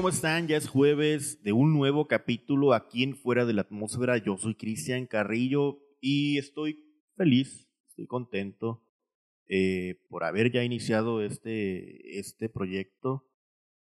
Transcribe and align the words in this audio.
¿Cómo 0.00 0.08
están? 0.08 0.48
Ya 0.48 0.56
es 0.56 0.66
jueves 0.66 1.42
de 1.42 1.52
un 1.52 1.74
nuevo 1.74 2.08
capítulo 2.08 2.72
aquí 2.72 3.02
en 3.02 3.14
Fuera 3.14 3.44
de 3.44 3.52
la 3.52 3.60
Atmósfera. 3.60 4.16
Yo 4.16 4.38
soy 4.38 4.54
Cristian 4.54 5.04
Carrillo 5.04 5.78
y 6.00 6.38
estoy 6.38 6.82
feliz, 7.18 7.68
estoy 7.86 8.06
contento 8.06 8.82
eh, 9.46 10.00
por 10.08 10.24
haber 10.24 10.50
ya 10.52 10.64
iniciado 10.64 11.20
este, 11.20 12.18
este 12.18 12.48
proyecto 12.48 13.28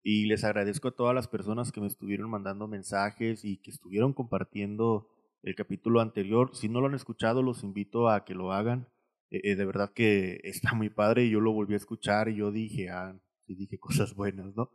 y 0.02 0.25
les 0.25 0.43
agradezco 0.43 0.88
a 0.88 0.96
todas 0.96 1.14
las 1.14 1.28
personas 1.28 1.71
que 1.71 1.82
me 1.82 1.86
estuvieron 1.86 2.32
mandando 2.32 2.68
mensajes 2.68 3.46
y 3.46 3.57
que 3.57 3.70
estuvieron 3.70 4.11
compartiendo 4.11 5.11
el 5.43 5.54
capítulo 5.54 6.02
anterior. 6.02 6.50
Si 6.56 6.68
no 6.68 6.82
lo 6.82 6.88
han 6.88 6.96
escuchado, 6.96 7.43
los 7.43 7.61
invito 7.61 8.10
a 8.10 8.25
que 8.25 8.34
lo 8.34 8.54
hagan. 8.54 8.88
Eh, 9.29 9.42
eh, 9.43 9.56
de 9.56 9.65
verdad 9.65 9.93
que 9.93 10.39
está 10.43 10.74
muy 10.74 10.89
padre 10.89 11.25
y 11.25 11.29
yo 11.29 11.42
lo 11.42 11.54
volví 11.54 11.75
a 11.75 11.78
escuchar 11.78 12.28
y 12.28 12.38
yo 12.38 12.52
dije, 12.52 12.89
ah, 12.89 13.15
sí 13.46 13.54
dije 13.54 13.78
cosas 13.78 14.15
buenas, 14.15 14.56
¿no? 14.56 14.71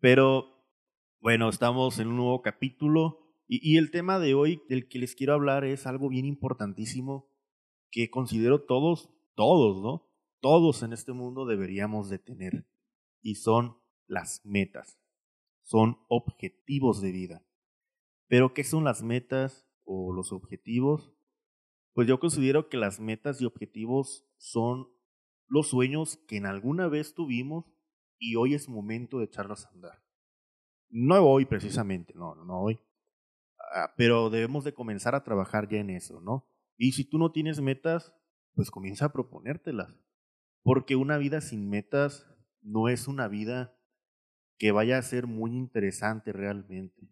Pero 0.00 0.61
bueno, 1.22 1.48
estamos 1.48 2.00
en 2.00 2.08
un 2.08 2.16
nuevo 2.16 2.42
capítulo 2.42 3.20
y, 3.46 3.76
el 3.76 3.92
tema 3.92 4.18
de 4.18 4.34
hoy 4.34 4.60
del 4.68 4.88
que 4.88 4.98
les 4.98 5.14
quiero 5.14 5.34
hablar 5.34 5.64
es 5.64 5.86
algo 5.86 6.08
bien 6.08 6.24
importantísimo 6.24 7.30
que 7.92 8.10
considero 8.10 8.64
todos, 8.64 9.08
todos, 9.36 9.80
¿no? 9.80 10.10
Todos 10.40 10.82
en 10.82 10.92
este 10.92 11.12
mundo 11.12 11.46
deberíamos 11.46 12.10
de 12.10 12.18
tener 12.18 12.66
y 13.20 13.36
son 13.36 13.78
las 14.08 14.44
metas, 14.44 14.98
son 15.62 15.98
objetivos 16.08 17.00
de 17.00 17.12
vida. 17.12 17.46
Pero 18.26 18.52
¿qué 18.52 18.64
son 18.64 18.82
las 18.82 19.04
metas 19.04 19.64
o 19.84 20.12
los 20.12 20.32
objetivos? 20.32 21.14
Pues 21.92 22.08
yo 22.08 22.18
considero 22.18 22.68
que 22.68 22.78
las 22.78 22.98
metas 22.98 23.40
y 23.40 23.44
objetivos 23.44 24.26
son 24.38 24.88
los 25.46 25.68
sueños 25.68 26.16
que 26.26 26.38
en 26.38 26.46
alguna 26.46 26.88
vez 26.88 27.14
tuvimos 27.14 27.66
y 28.18 28.34
hoy 28.34 28.54
es 28.54 28.68
momento 28.68 29.18
de 29.18 29.26
echarlos 29.26 29.66
a 29.66 29.70
andar. 29.70 30.01
No 30.92 31.14
hoy 31.24 31.46
precisamente, 31.46 32.12
no, 32.14 32.34
no 32.34 32.60
hoy. 32.60 32.78
Ah, 33.74 33.94
pero 33.96 34.28
debemos 34.28 34.62
de 34.62 34.74
comenzar 34.74 35.14
a 35.14 35.24
trabajar 35.24 35.66
ya 35.66 35.78
en 35.78 35.88
eso, 35.88 36.20
¿no? 36.20 36.46
Y 36.76 36.92
si 36.92 37.04
tú 37.04 37.16
no 37.16 37.32
tienes 37.32 37.62
metas, 37.62 38.14
pues 38.54 38.70
comienza 38.70 39.06
a 39.06 39.12
proponértelas. 39.12 39.96
Porque 40.62 40.94
una 40.94 41.16
vida 41.16 41.40
sin 41.40 41.70
metas 41.70 42.26
no 42.60 42.90
es 42.90 43.08
una 43.08 43.26
vida 43.26 43.74
que 44.58 44.70
vaya 44.70 44.98
a 44.98 45.02
ser 45.02 45.26
muy 45.26 45.56
interesante 45.56 46.30
realmente. 46.30 47.08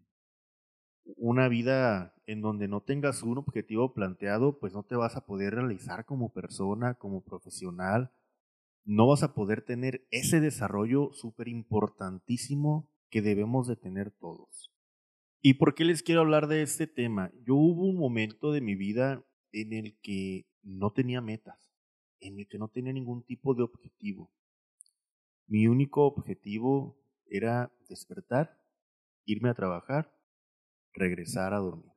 Una 1.16 1.48
vida 1.48 2.14
en 2.26 2.42
donde 2.42 2.68
no 2.68 2.82
tengas 2.82 3.22
un 3.22 3.38
objetivo 3.38 3.94
planteado, 3.94 4.58
pues 4.58 4.74
no 4.74 4.82
te 4.82 4.94
vas 4.94 5.16
a 5.16 5.24
poder 5.24 5.54
realizar 5.54 6.04
como 6.04 6.34
persona, 6.34 6.94
como 6.94 7.24
profesional. 7.24 8.12
No 8.84 9.06
vas 9.06 9.22
a 9.22 9.32
poder 9.32 9.62
tener 9.62 10.06
ese 10.10 10.40
desarrollo 10.40 11.12
súper 11.14 11.48
importantísimo 11.48 12.90
que 13.10 13.22
debemos 13.22 13.66
de 13.66 13.76
tener 13.76 14.10
todos. 14.10 14.72
¿Y 15.42 15.54
por 15.54 15.74
qué 15.74 15.84
les 15.84 16.02
quiero 16.02 16.20
hablar 16.20 16.46
de 16.48 16.62
este 16.62 16.86
tema? 16.86 17.32
Yo 17.46 17.54
hubo 17.54 17.86
un 17.86 17.96
momento 17.96 18.52
de 18.52 18.60
mi 18.60 18.74
vida 18.74 19.24
en 19.52 19.72
el 19.72 19.98
que 20.00 20.46
no 20.62 20.92
tenía 20.92 21.20
metas, 21.20 21.72
en 22.20 22.38
el 22.38 22.48
que 22.48 22.58
no 22.58 22.68
tenía 22.68 22.92
ningún 22.92 23.24
tipo 23.24 23.54
de 23.54 23.62
objetivo. 23.62 24.30
Mi 25.46 25.66
único 25.66 26.06
objetivo 26.06 26.98
era 27.26 27.72
despertar, 27.88 28.60
irme 29.24 29.48
a 29.48 29.54
trabajar, 29.54 30.14
regresar 30.92 31.54
a 31.54 31.58
dormir. 31.58 31.92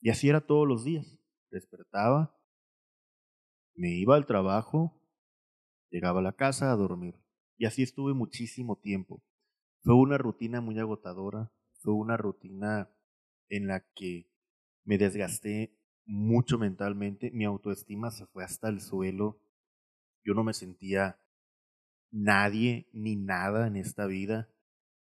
Y 0.00 0.10
así 0.10 0.28
era 0.28 0.40
todos 0.40 0.66
los 0.66 0.84
días. 0.84 1.18
Despertaba, 1.50 2.34
me 3.74 3.90
iba 3.90 4.16
al 4.16 4.26
trabajo, 4.26 5.00
llegaba 5.90 6.20
a 6.20 6.22
la 6.22 6.32
casa 6.32 6.72
a 6.72 6.76
dormir. 6.76 7.14
Y 7.56 7.66
así 7.66 7.82
estuve 7.82 8.14
muchísimo 8.14 8.76
tiempo. 8.76 9.22
Fue 9.84 9.96
una 9.96 10.16
rutina 10.16 10.60
muy 10.60 10.78
agotadora, 10.78 11.50
fue 11.80 11.92
una 11.92 12.16
rutina 12.16 12.88
en 13.48 13.66
la 13.66 13.80
que 13.96 14.30
me 14.84 14.96
desgasté 14.96 15.76
mucho 16.04 16.56
mentalmente, 16.56 17.32
mi 17.32 17.44
autoestima 17.44 18.12
se 18.12 18.26
fue 18.26 18.44
hasta 18.44 18.68
el 18.68 18.80
suelo, 18.80 19.40
yo 20.24 20.34
no 20.34 20.44
me 20.44 20.54
sentía 20.54 21.18
nadie 22.12 22.86
ni 22.92 23.16
nada 23.16 23.66
en 23.66 23.74
esta 23.74 24.06
vida, 24.06 24.48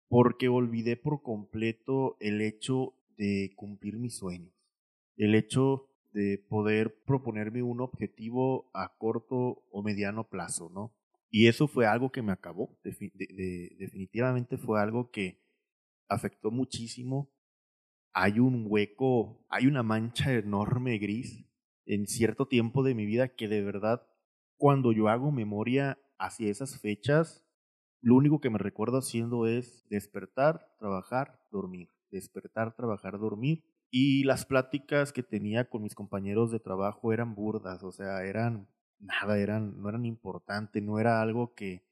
porque 0.08 0.48
olvidé 0.48 0.96
por 0.96 1.24
completo 1.24 2.16
el 2.22 2.40
hecho 2.40 2.94
de 3.18 3.52
cumplir 3.58 3.98
mis 3.98 4.16
sueños, 4.16 4.54
el 5.18 5.36
hecho 5.36 5.90
de 6.14 6.38
poder 6.38 7.04
proponerme 7.04 7.64
un 7.64 7.82
objetivo 7.82 8.72
a 8.74 8.96
corto 8.98 9.66
o 9.72 9.84
mediano 9.84 10.30
plazo, 10.30 10.70
¿no? 10.74 10.94
Y 11.30 11.48
eso 11.48 11.68
fue 11.68 11.86
algo 11.86 12.12
que 12.12 12.22
me 12.22 12.32
acabó, 12.32 12.78
definitivamente 12.84 14.58
fue 14.58 14.82
algo 14.82 15.12
que 15.12 15.44
afectó 16.08 16.50
muchísimo. 16.50 17.32
Hay 18.14 18.40
un 18.40 18.66
hueco, 18.68 19.46
hay 19.50 19.68
una 19.68 19.84
mancha 19.84 20.34
enorme 20.34 20.98
gris 20.98 21.46
en 21.86 22.08
cierto 22.08 22.48
tiempo 22.48 22.84
de 22.84 22.96
mi 22.96 23.06
vida 23.06 23.36
que 23.36 23.48
de 23.48 23.62
verdad, 23.62 24.08
cuando 24.58 24.92
yo 24.92 25.08
hago 25.08 25.32
memoria 25.32 26.00
hacia 26.18 26.50
esas 26.50 26.80
fechas, 26.80 27.46
lo 28.02 28.16
único 28.16 28.40
que 28.40 28.50
me 28.50 28.58
recuerdo 28.58 28.98
haciendo 28.98 29.46
es 29.46 29.86
despertar, 29.90 30.76
trabajar, 30.80 31.40
dormir, 31.52 31.90
despertar, 32.12 32.76
trabajar, 32.76 33.20
dormir. 33.20 33.64
Y 33.92 34.24
las 34.24 34.46
pláticas 34.46 35.12
que 35.12 35.24
tenía 35.24 35.70
con 35.70 35.82
mis 35.84 35.96
compañeros 35.96 36.52
de 36.52 36.60
trabajo 36.60 37.12
eran 37.14 37.36
burdas, 37.36 37.84
o 37.84 37.92
sea, 37.92 38.24
eran 38.24 38.68
nada, 39.00 39.40
eran, 39.40 39.82
no 39.82 39.90
eran 39.90 40.06
importantes, 40.06 40.84
no 40.84 41.00
era 41.00 41.22
algo 41.22 41.54
que 41.54 41.84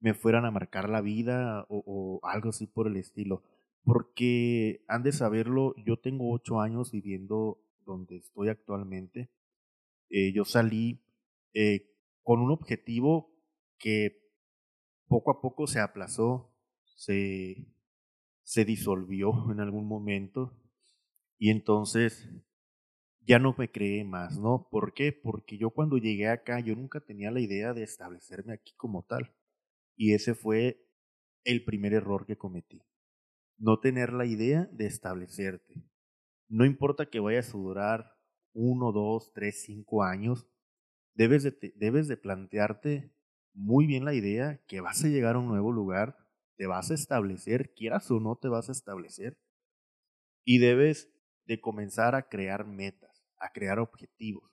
me 0.00 0.14
fueran 0.14 0.44
a 0.44 0.50
marcar 0.50 0.88
la 0.88 1.00
vida 1.00 1.64
o, 1.68 2.20
algo 2.24 2.50
así 2.50 2.66
por 2.66 2.86
el 2.88 2.96
estilo. 2.96 3.42
Porque 3.84 4.84
han 4.88 5.02
de 5.02 5.12
saberlo, 5.12 5.74
yo 5.84 5.98
tengo 5.98 6.32
ocho 6.32 6.60
años 6.60 6.92
viviendo 6.92 7.60
donde 7.84 8.16
estoy 8.16 8.48
actualmente. 8.48 9.30
Eh, 10.10 10.32
yo 10.32 10.44
salí 10.44 11.04
eh, 11.54 11.90
con 12.22 12.40
un 12.40 12.50
objetivo 12.50 13.32
que 13.78 14.22
poco 15.06 15.30
a 15.30 15.40
poco 15.40 15.66
se 15.66 15.80
aplazó, 15.80 16.52
se, 16.96 17.66
se 18.42 18.64
disolvió 18.64 19.50
en 19.52 19.60
algún 19.60 19.86
momento. 19.86 20.58
Y 21.38 21.50
entonces 21.50 22.28
ya 23.26 23.38
no 23.38 23.54
me 23.56 23.70
creé 23.70 24.04
más, 24.04 24.38
¿no? 24.38 24.68
¿Por 24.70 24.94
qué? 24.94 25.12
Porque 25.12 25.56
yo 25.58 25.70
cuando 25.70 25.96
llegué 25.96 26.28
acá, 26.28 26.60
yo 26.60 26.74
nunca 26.74 27.00
tenía 27.00 27.30
la 27.30 27.40
idea 27.40 27.72
de 27.72 27.82
establecerme 27.82 28.54
aquí 28.54 28.72
como 28.76 29.04
tal. 29.04 29.32
Y 29.96 30.14
ese 30.14 30.34
fue 30.34 30.84
el 31.44 31.64
primer 31.64 31.92
error 31.92 32.26
que 32.26 32.36
cometí. 32.36 32.82
No 33.58 33.78
tener 33.78 34.12
la 34.12 34.26
idea 34.26 34.68
de 34.72 34.86
establecerte. 34.86 35.84
No 36.48 36.64
importa 36.64 37.06
que 37.06 37.20
vayas 37.20 37.54
a 37.54 37.58
durar 37.58 38.12
uno, 38.54 38.92
dos, 38.92 39.32
tres, 39.32 39.62
cinco 39.62 40.02
años, 40.02 40.48
debes 41.14 41.44
de, 41.44 41.72
debes 41.76 42.08
de 42.08 42.16
plantearte 42.16 43.14
muy 43.54 43.86
bien 43.86 44.04
la 44.04 44.14
idea 44.14 44.60
que 44.66 44.80
vas 44.80 45.04
a 45.04 45.08
llegar 45.08 45.36
a 45.36 45.38
un 45.38 45.46
nuevo 45.46 45.72
lugar, 45.72 46.16
te 46.56 46.66
vas 46.66 46.90
a 46.90 46.94
establecer, 46.94 47.72
quieras 47.74 48.10
o 48.10 48.20
no 48.20 48.36
te 48.36 48.48
vas 48.48 48.68
a 48.68 48.72
establecer, 48.72 49.38
y 50.44 50.58
debes 50.58 51.10
de 51.46 51.60
comenzar 51.60 52.14
a 52.14 52.28
crear 52.28 52.66
metas 52.66 53.11
a 53.42 53.52
crear 53.52 53.78
objetivos. 53.78 54.50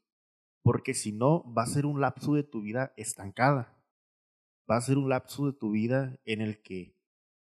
Porque 0.61 0.93
si 0.93 1.11
no, 1.11 1.45
va 1.53 1.63
a 1.63 1.67
ser 1.67 1.85
un 1.85 2.01
lapso 2.01 2.33
de 2.33 2.43
tu 2.43 2.61
vida 2.61 2.93
estancada. 2.97 3.81
Va 4.69 4.77
a 4.77 4.81
ser 4.81 4.97
un 4.97 5.09
lapso 5.09 5.45
de 5.45 5.53
tu 5.53 5.71
vida 5.71 6.19
en 6.25 6.41
el 6.41 6.61
que 6.61 6.95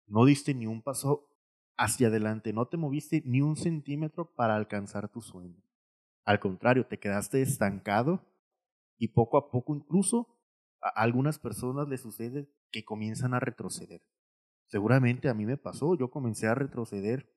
no 0.07 0.25
diste 0.25 0.53
ni 0.53 0.67
un 0.67 0.81
paso 0.81 1.29
hacia 1.77 2.07
adelante, 2.07 2.53
no 2.53 2.67
te 2.67 2.77
moviste 2.77 3.21
ni 3.25 3.41
un 3.41 3.57
centímetro 3.57 4.33
para 4.33 4.55
alcanzar 4.55 5.09
tu 5.09 5.21
sueño. 5.21 5.61
Al 6.23 6.39
contrario, 6.39 6.85
te 6.87 6.99
quedaste 6.99 7.41
estancado 7.41 8.25
y 8.97 9.09
poco 9.09 9.37
a 9.37 9.49
poco 9.51 9.75
incluso 9.75 10.39
a 10.81 10.89
algunas 10.89 11.39
personas 11.39 11.87
les 11.87 12.01
sucede 12.01 12.49
que 12.71 12.85
comienzan 12.85 13.33
a 13.33 13.39
retroceder. 13.39 14.01
Seguramente 14.67 15.29
a 15.29 15.33
mí 15.33 15.45
me 15.45 15.57
pasó, 15.57 15.95
yo 15.95 16.09
comencé 16.09 16.47
a 16.47 16.55
retroceder 16.55 17.34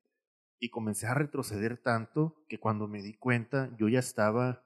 y 0.61 0.71
comencé 0.71 1.07
a 1.07 1.15
retroceder 1.15 1.77
tanto 1.77 2.45
que 2.49 2.59
cuando 2.59 2.89
me 2.89 3.03
di 3.03 3.15
cuenta 3.15 3.71
yo 3.79 3.89
ya 3.89 3.99
estaba 3.99 4.65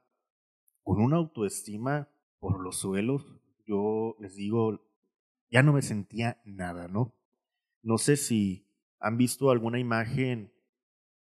con 0.83 1.01
una 1.01 1.17
autoestima 1.17 2.09
por 2.39 2.61
los 2.61 2.79
suelos. 2.79 3.25
Yo 3.67 4.17
les 4.19 4.35
digo, 4.35 4.81
ya 5.51 5.63
no 5.63 5.73
me 5.73 5.83
sentía 5.83 6.41
nada, 6.45 6.89
¿no? 6.89 7.15
No 7.83 7.99
sé 7.99 8.17
si 8.17 8.67
han 8.99 9.17
visto 9.17 9.51
alguna 9.51 9.79
imagen 9.79 10.53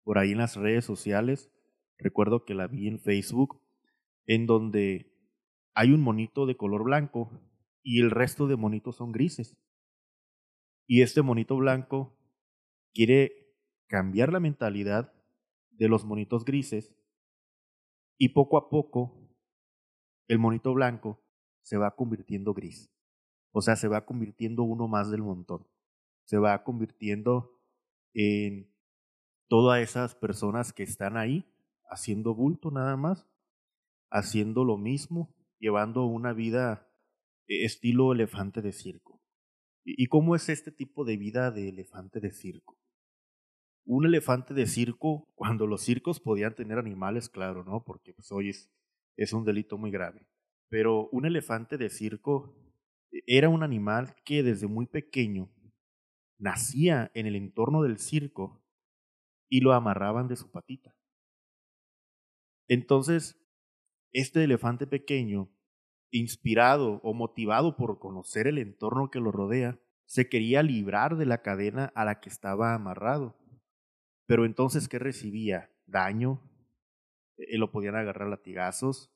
por 0.03 0.17
ahí 0.17 0.31
en 0.31 0.37
las 0.37 0.55
redes 0.55 0.85
sociales. 0.85 1.51
Recuerdo 1.97 2.45
que 2.45 2.53
la 2.53 2.67
vi 2.67 2.87
en 2.87 2.99
Facebook, 2.99 3.61
en 4.25 4.45
donde 4.45 5.11
hay 5.73 5.91
un 5.91 6.01
monito 6.01 6.45
de 6.45 6.55
color 6.55 6.83
blanco 6.83 7.31
y 7.83 8.01
el 8.01 8.11
resto 8.11 8.47
de 8.47 8.55
monitos 8.55 8.97
son 8.97 9.11
grises. 9.11 9.57
Y 10.87 11.01
este 11.01 11.21
monito 11.21 11.55
blanco 11.57 12.17
quiere 12.93 13.48
cambiar 13.89 14.31
la 14.31 14.39
mentalidad 14.39 15.11
de 15.71 15.89
los 15.89 16.05
monitos 16.05 16.45
grises 16.45 16.95
y 18.17 18.29
poco 18.29 18.57
a 18.57 18.69
poco 18.69 19.19
el 20.27 20.37
monito 20.37 20.73
blanco 20.73 21.19
se 21.63 21.77
va 21.77 21.95
convirtiendo 21.95 22.53
gris. 22.53 22.91
O 23.51 23.61
sea, 23.61 23.75
se 23.75 23.87
va 23.87 24.05
convirtiendo 24.05 24.63
uno 24.63 24.87
más 24.87 25.09
del 25.11 25.23
montón. 25.23 25.67
se 26.23 26.37
va 26.37 26.63
convirtiendo 26.63 27.59
en 28.13 28.71
todas 29.47 29.81
esas 29.81 30.13
personas 30.13 30.71
que 30.71 30.83
están 30.83 31.17
ahí 31.17 31.51
haciendo 31.89 32.35
bulto 32.35 32.69
nada 32.69 32.95
más, 32.97 33.27
haciendo 34.11 34.63
lo 34.63 34.77
mismo, 34.77 35.33
llevando 35.57 36.05
una 36.05 36.33
vida 36.33 36.87
eh, 37.47 37.65
estilo 37.65 38.13
elefante 38.13 38.61
de 38.61 38.73
circo. 38.73 39.19
¿Y 39.83 40.05
cómo 40.05 40.35
es 40.35 40.49
este 40.49 40.71
tipo 40.71 41.03
de 41.03 41.17
vida 41.17 41.49
de 41.49 41.69
elefante 41.69 42.19
de 42.19 42.31
circo? 42.31 42.78
Un 43.91 44.05
elefante 44.05 44.53
de 44.53 44.67
circo, 44.67 45.27
cuando 45.33 45.65
los 45.65 45.81
circos 45.81 46.19
podían 46.19 46.53
tener 46.53 46.77
animales, 46.77 47.27
claro, 47.27 47.63
¿no? 47.63 47.83
Porque 47.83 48.13
pues 48.13 48.31
hoy 48.31 48.49
es, 48.49 49.33
un 49.33 49.43
delito 49.43 49.79
muy 49.79 49.89
grave. 49.89 50.27
Pero 50.69 51.09
un 51.09 51.25
elefante 51.25 51.75
de 51.75 51.89
circo 51.89 52.55
eh, 53.11 53.23
era 53.25 53.49
un 53.49 53.63
animal 53.63 54.13
que 54.23 54.43
desde 54.43 54.67
muy 54.67 54.85
pequeño 54.85 55.49
nacía 56.37 57.09
en 57.15 57.25
el 57.25 57.35
entorno 57.35 57.81
del 57.81 57.97
circo 57.97 58.63
y 59.49 59.61
lo 59.61 59.73
amarraban 59.73 60.27
de 60.27 60.35
su 60.35 60.51
patita. 60.51 60.95
Entonces, 62.67 63.43
este 64.13 64.43
elefante 64.43 64.85
pequeño, 64.85 65.49
inspirado 66.11 67.01
o 67.01 67.15
motivado 67.15 67.75
por 67.75 67.97
conocer 67.97 68.45
el 68.45 68.59
entorno 68.59 69.09
que 69.09 69.19
lo 69.19 69.31
rodea, 69.31 69.79
se 70.05 70.29
quería 70.29 70.61
librar 70.61 71.17
de 71.17 71.25
la 71.25 71.41
cadena 71.41 71.91
a 71.95 72.05
la 72.05 72.19
que 72.19 72.29
estaba 72.29 72.75
amarrado. 72.75 73.39
Pero 74.29 74.45
entonces, 74.45 74.87
¿qué 74.87 74.99
recibía? 74.99 75.71
Daño, 75.87 76.39
eh, 77.37 77.57
lo 77.57 77.71
podían 77.71 77.95
agarrar 77.95 78.27
latigazos, 78.29 79.11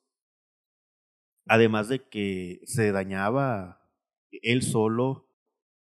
además 1.45 1.87
de 1.87 1.99
que 2.09 2.61
se 2.65 2.91
dañaba 2.91 3.87
él 4.31 4.63
solo, 4.63 5.29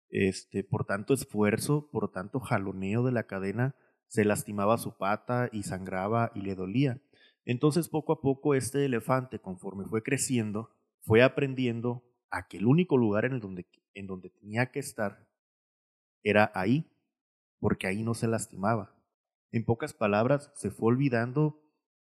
este, 0.09 0.63
por 0.63 0.85
tanto 0.85 1.15
esfuerzo, 1.15 1.91
por 1.91 2.13
tanto 2.13 2.39
jaloneo 2.39 3.03
de 3.03 3.11
la 3.11 3.25
cadena, 3.25 3.75
se 4.07 4.25
lastimaba 4.25 4.79
su 4.79 4.97
pata 4.97 5.49
y 5.51 5.65
sangraba 5.65 6.31
y 6.37 6.43
le 6.43 6.55
dolía. 6.55 7.03
Entonces 7.45 7.89
poco 7.89 8.13
a 8.13 8.21
poco 8.21 8.55
este 8.55 8.85
elefante, 8.85 9.41
conforme 9.41 9.85
fue 9.85 10.05
creciendo, 10.05 10.71
fue 11.01 11.25
aprendiendo 11.25 12.05
a 12.31 12.47
que 12.47 12.59
el 12.59 12.67
único 12.67 12.97
lugar 12.97 13.25
en, 13.25 13.33
el 13.33 13.41
donde, 13.41 13.67
en 13.95 14.07
donde 14.07 14.31
tenía 14.31 14.71
que 14.71 14.79
estar 14.79 15.27
era 16.23 16.53
ahí, 16.55 16.89
porque 17.59 17.89
ahí 17.89 18.05
no 18.05 18.15
se 18.15 18.29
lastimaba. 18.29 18.95
En 19.51 19.65
pocas 19.65 19.95
palabras, 19.95 20.53
se 20.55 20.71
fue 20.71 20.89
olvidando 20.89 21.63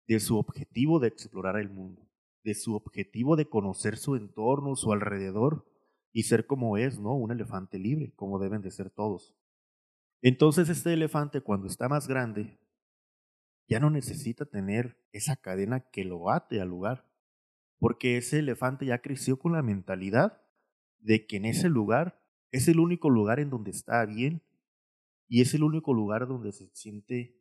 de 0.07 0.19
su 0.19 0.37
objetivo 0.37 0.99
de 0.99 1.07
explorar 1.07 1.57
el 1.57 1.69
mundo, 1.69 2.09
de 2.43 2.53
su 2.53 2.75
objetivo 2.75 3.35
de 3.35 3.49
conocer 3.49 3.97
su 3.97 4.15
entorno, 4.15 4.75
su 4.75 4.91
alrededor, 4.91 5.65
y 6.13 6.23
ser 6.23 6.45
como 6.45 6.77
es, 6.77 6.99
¿no? 6.99 7.15
Un 7.15 7.31
elefante 7.31 7.79
libre, 7.79 8.13
como 8.15 8.39
deben 8.39 8.61
de 8.61 8.71
ser 8.71 8.91
todos. 8.91 9.35
Entonces 10.21 10.69
este 10.69 10.93
elefante 10.93 11.41
cuando 11.41 11.67
está 11.67 11.89
más 11.89 12.07
grande 12.07 12.59
ya 13.67 13.79
no 13.79 13.89
necesita 13.89 14.45
tener 14.45 14.97
esa 15.11 15.35
cadena 15.35 15.79
que 15.89 16.05
lo 16.05 16.29
ate 16.29 16.61
al 16.61 16.69
lugar, 16.69 17.09
porque 17.79 18.17
ese 18.17 18.39
elefante 18.39 18.85
ya 18.85 18.99
creció 18.99 19.39
con 19.39 19.53
la 19.53 19.63
mentalidad 19.63 20.41
de 20.99 21.25
que 21.25 21.37
en 21.37 21.45
ese 21.45 21.67
lugar 21.67 22.21
es 22.51 22.67
el 22.67 22.79
único 22.79 23.09
lugar 23.09 23.39
en 23.39 23.49
donde 23.49 23.71
está 23.71 24.05
bien 24.05 24.41
y 25.33 25.41
es 25.41 25.55
el 25.55 25.63
único 25.63 25.95
lugar 25.95 26.27
donde 26.27 26.51
se 26.51 26.67
siente 26.75 27.35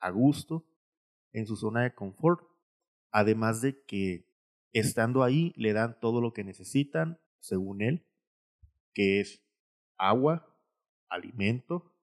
a 0.00 0.10
gusto 0.10 0.66
en 1.30 1.46
su 1.46 1.54
zona 1.54 1.84
de 1.84 1.94
confort, 1.94 2.40
además 3.12 3.60
de 3.60 3.84
que 3.84 4.28
estando 4.72 5.22
ahí 5.22 5.52
le 5.54 5.72
dan 5.72 6.00
todo 6.00 6.20
lo 6.20 6.32
que 6.32 6.42
necesitan, 6.42 7.20
según 7.38 7.82
él, 7.82 8.04
que 8.92 9.20
es 9.20 9.46
agua, 9.96 10.58
alimento 11.08 11.94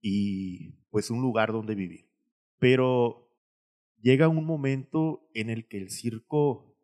y 0.00 0.72
pues 0.88 1.10
un 1.10 1.20
lugar 1.20 1.52
donde 1.52 1.74
vivir. 1.74 2.10
Pero 2.58 3.28
llega 4.00 4.28
un 4.28 4.46
momento 4.46 5.28
en 5.34 5.50
el 5.50 5.68
que 5.68 5.76
el 5.76 5.90
circo 5.90 6.78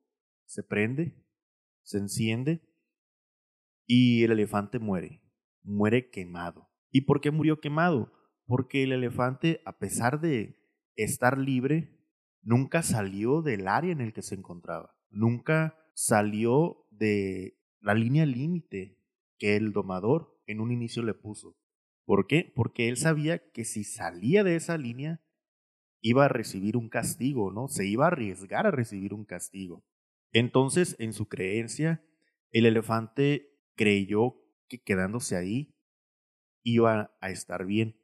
se 0.45 0.63
prende, 0.63 1.25
se 1.85 1.97
enciende 1.97 2.61
y 3.87 4.25
el 4.25 4.33
elefante 4.33 4.79
muere, 4.79 5.23
muere 5.63 6.11
quemado. 6.11 6.68
¿Y 6.91 7.03
por 7.03 7.21
qué 7.21 7.31
murió 7.31 7.61
quemado? 7.61 8.13
Porque 8.47 8.83
el 8.83 8.93
elefante, 8.93 9.61
a 9.65 9.79
pesar 9.79 10.21
de 10.21 10.57
estar 10.97 11.39
libre, 11.39 11.99
nunca 12.43 12.83
salió 12.83 13.43
del 13.43 13.69
área 13.69 13.93
en 13.93 14.01
el 14.01 14.13
que 14.13 14.23
se 14.23 14.35
encontraba, 14.35 14.95
nunca 15.11 15.79
salió 15.95 16.87
de 16.91 17.59
la 17.81 17.95
línea 17.95 18.27
límite 18.27 18.99
que 19.39 19.57
el 19.57 19.73
domador 19.73 20.41
en 20.47 20.61
un 20.61 20.73
inicio 20.73 21.03
le 21.03 21.15
puso. 21.15 21.57
¿Por 22.05 22.27
qué? 22.27 22.53
Porque 22.55 22.89
él 22.89 22.97
sabía 22.97 23.51
que 23.53 23.65
si 23.65 23.85
salía 23.85 24.43
de 24.43 24.57
esa 24.57 24.79
línea 24.79 25.21
iba 26.01 26.25
a 26.25 26.29
recibir 26.29 26.77
un 26.77 26.89
castigo, 26.89 27.53
¿no? 27.53 27.69
Se 27.69 27.87
iba 27.87 28.05
a 28.05 28.09
arriesgar 28.09 28.67
a 28.67 28.71
recibir 28.71 29.13
un 29.13 29.25
castigo. 29.25 29.85
Entonces, 30.33 30.97
en 30.99 31.13
su 31.13 31.29
creencia, 31.29 32.03
el 32.51 32.67
elefante 32.67 33.59
creyó 33.77 34.37
que 34.69 34.83
quedándose 34.83 35.37
ahí 35.37 35.75
iba 36.73 37.17
a 37.21 37.31
estar 37.31 37.65
bien. 37.65 38.01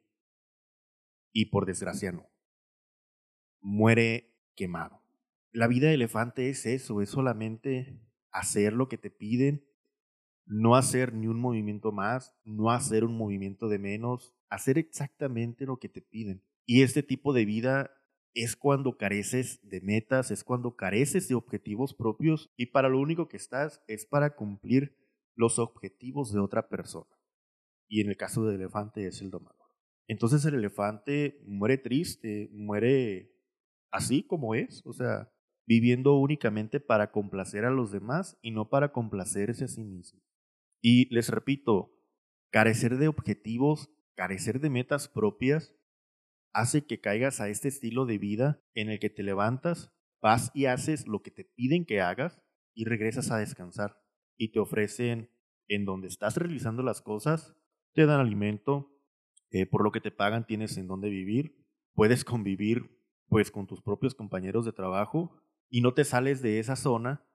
Y 1.31 1.45
por 1.45 1.65
desgracia 1.65 2.11
no. 2.11 2.29
Muere 3.61 4.33
quemado. 4.55 5.01
La 5.51 5.67
vida 5.67 5.87
de 5.87 5.95
elefante 5.95 6.49
es 6.49 6.65
eso, 6.65 7.01
es 7.01 7.09
solamente 7.09 7.99
hacer 8.31 8.73
lo 8.73 8.89
que 8.89 8.97
te 8.97 9.09
piden 9.09 9.65
no 10.45 10.75
hacer 10.75 11.13
ni 11.13 11.27
un 11.27 11.39
movimiento 11.39 11.91
más, 11.91 12.33
no 12.43 12.69
hacer 12.71 13.03
un 13.03 13.17
movimiento 13.17 13.67
de 13.67 13.79
menos, 13.79 14.33
hacer 14.49 14.77
exactamente 14.77 15.65
lo 15.65 15.77
que 15.77 15.89
te 15.89 16.01
piden. 16.01 16.43
Y 16.65 16.83
este 16.83 17.03
tipo 17.03 17.33
de 17.33 17.45
vida 17.45 17.91
es 18.33 18.55
cuando 18.55 18.97
careces 18.97 19.59
de 19.63 19.81
metas, 19.81 20.29
es 20.31 20.43
cuando 20.43 20.75
careces 20.75 21.27
de 21.27 21.35
objetivos 21.35 21.93
propios 21.93 22.51
y 22.57 22.67
para 22.67 22.89
lo 22.89 22.99
único 22.99 23.27
que 23.27 23.37
estás 23.37 23.81
es 23.87 24.05
para 24.05 24.35
cumplir 24.35 24.95
los 25.35 25.57
objetivos 25.57 26.31
de 26.31 26.39
otra 26.39 26.67
persona. 26.69 27.09
Y 27.87 28.01
en 28.01 28.09
el 28.09 28.17
caso 28.17 28.45
del 28.45 28.55
elefante 28.55 29.07
es 29.07 29.21
el 29.21 29.31
domador. 29.31 29.69
Entonces 30.07 30.45
el 30.45 30.55
elefante 30.55 31.41
muere 31.45 31.77
triste, 31.77 32.49
muere 32.51 33.31
así 33.91 34.23
como 34.23 34.55
es, 34.55 34.81
o 34.85 34.93
sea, 34.93 35.31
viviendo 35.65 36.15
únicamente 36.17 36.79
para 36.79 37.11
complacer 37.11 37.65
a 37.65 37.71
los 37.71 37.91
demás 37.91 38.37
y 38.41 38.51
no 38.51 38.69
para 38.69 38.91
complacerse 38.91 39.65
a 39.65 39.67
sí 39.67 39.83
mismo. 39.83 40.21
Y 40.81 41.13
les 41.13 41.29
repito, 41.29 41.97
carecer 42.51 42.97
de 42.97 43.07
objetivos, 43.07 43.89
carecer 44.15 44.59
de 44.59 44.69
metas 44.69 45.07
propias, 45.07 45.73
hace 46.53 46.85
que 46.85 47.01
caigas 47.01 47.41
a 47.41 47.49
este 47.49 47.67
estilo 47.67 48.05
de 48.05 48.17
vida 48.17 48.63
en 48.75 48.89
el 48.89 48.99
que 48.99 49.09
te 49.09 49.23
levantas, 49.23 49.93
vas 50.21 50.51
y 50.53 50.67
haces 50.67 51.07
lo 51.07 51.21
que 51.21 51.31
te 51.31 51.43
piden 51.43 51.85
que 51.85 52.01
hagas 52.01 52.41
y 52.73 52.85
regresas 52.85 53.31
a 53.31 53.37
descansar. 53.37 54.01
Y 54.37 54.51
te 54.51 54.59
ofrecen 54.59 55.29
en 55.67 55.85
donde 55.85 56.07
estás 56.07 56.37
realizando 56.37 56.83
las 56.83 57.01
cosas, 57.01 57.55
te 57.95 58.05
dan 58.05 58.19
alimento, 58.19 58.91
eh, 59.51 59.65
por 59.65 59.83
lo 59.83 59.91
que 59.91 60.01
te 60.01 60.11
pagan 60.11 60.45
tienes 60.45 60.77
en 60.77 60.87
dónde 60.87 61.09
vivir, 61.09 61.65
puedes 61.93 62.25
convivir 62.25 62.91
pues 63.27 63.49
con 63.49 63.65
tus 63.65 63.81
propios 63.81 64.13
compañeros 64.13 64.65
de 64.65 64.73
trabajo 64.73 65.41
y 65.69 65.81
no 65.81 65.93
te 65.93 66.03
sales 66.03 66.41
de 66.41 66.59
esa 66.59 66.75
zona 66.75 67.25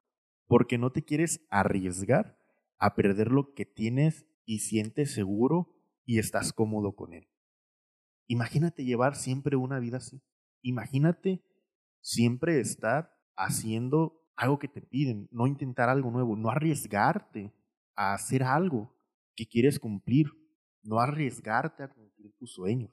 porque 0.47 0.79
no 0.79 0.93
te 0.93 1.03
quieres 1.03 1.47
arriesgar 1.51 2.39
a 2.79 2.95
perder 2.95 3.33
lo 3.33 3.55
que 3.55 3.65
tienes 3.65 4.27
y 4.45 4.61
sientes 4.61 5.15
seguro 5.15 5.75
y 6.05 6.19
estás 6.19 6.53
cómodo 6.53 6.95
con 6.95 7.15
él. 7.15 7.29
Imagínate 8.27 8.85
llevar 8.85 9.17
siempre 9.17 9.57
una 9.57 9.81
vida 9.81 9.97
así. 9.97 10.23
Imagínate 10.63 11.43
siempre 12.01 12.61
estar 12.61 13.17
haciendo 13.35 14.23
algo 14.37 14.59
que 14.59 14.69
te 14.69 14.83
piden, 14.83 15.29
no 15.33 15.47
intentar 15.47 15.89
algo 15.89 16.11
nuevo, 16.11 16.37
no 16.37 16.51
arriesgarte 16.51 17.53
a 17.97 18.15
hacer 18.15 18.43
algo 18.43 18.95
que 19.35 19.47
quieres 19.47 19.79
cumplir, 19.79 20.40
no 20.83 21.01
arriesgarte 21.01 21.83
a 21.83 21.89
cumplir 21.89 22.33
tus 22.39 22.53
sueños. 22.53 22.91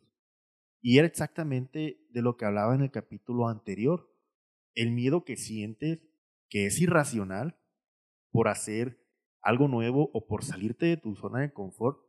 Y 0.82 0.98
era 0.98 1.08
exactamente 1.08 2.00
de 2.10 2.22
lo 2.22 2.38
que 2.38 2.46
hablaba 2.46 2.76
en 2.76 2.82
el 2.82 2.92
capítulo 2.92 3.48
anterior, 3.48 4.14
el 4.76 4.92
miedo 4.92 5.26
que 5.26 5.36
sientes, 5.36 6.00
que 6.50 6.66
es 6.66 6.80
irracional, 6.80 7.60
por 8.32 8.48
hacer 8.48 9.04
algo 9.42 9.68
nuevo 9.68 10.10
o 10.14 10.28
por 10.28 10.44
salirte 10.44 10.86
de 10.86 10.98
tu 10.98 11.16
zona 11.16 11.40
de 11.42 11.52
confort, 11.52 12.00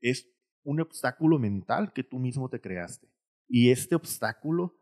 es 0.00 0.28
un 0.64 0.80
obstáculo 0.80 1.38
mental 1.38 1.92
que 1.92 2.04
tú 2.04 2.18
mismo 2.18 2.48
te 2.48 2.60
creaste. 2.60 3.08
Y 3.48 3.70
este 3.70 3.94
obstáculo 3.94 4.78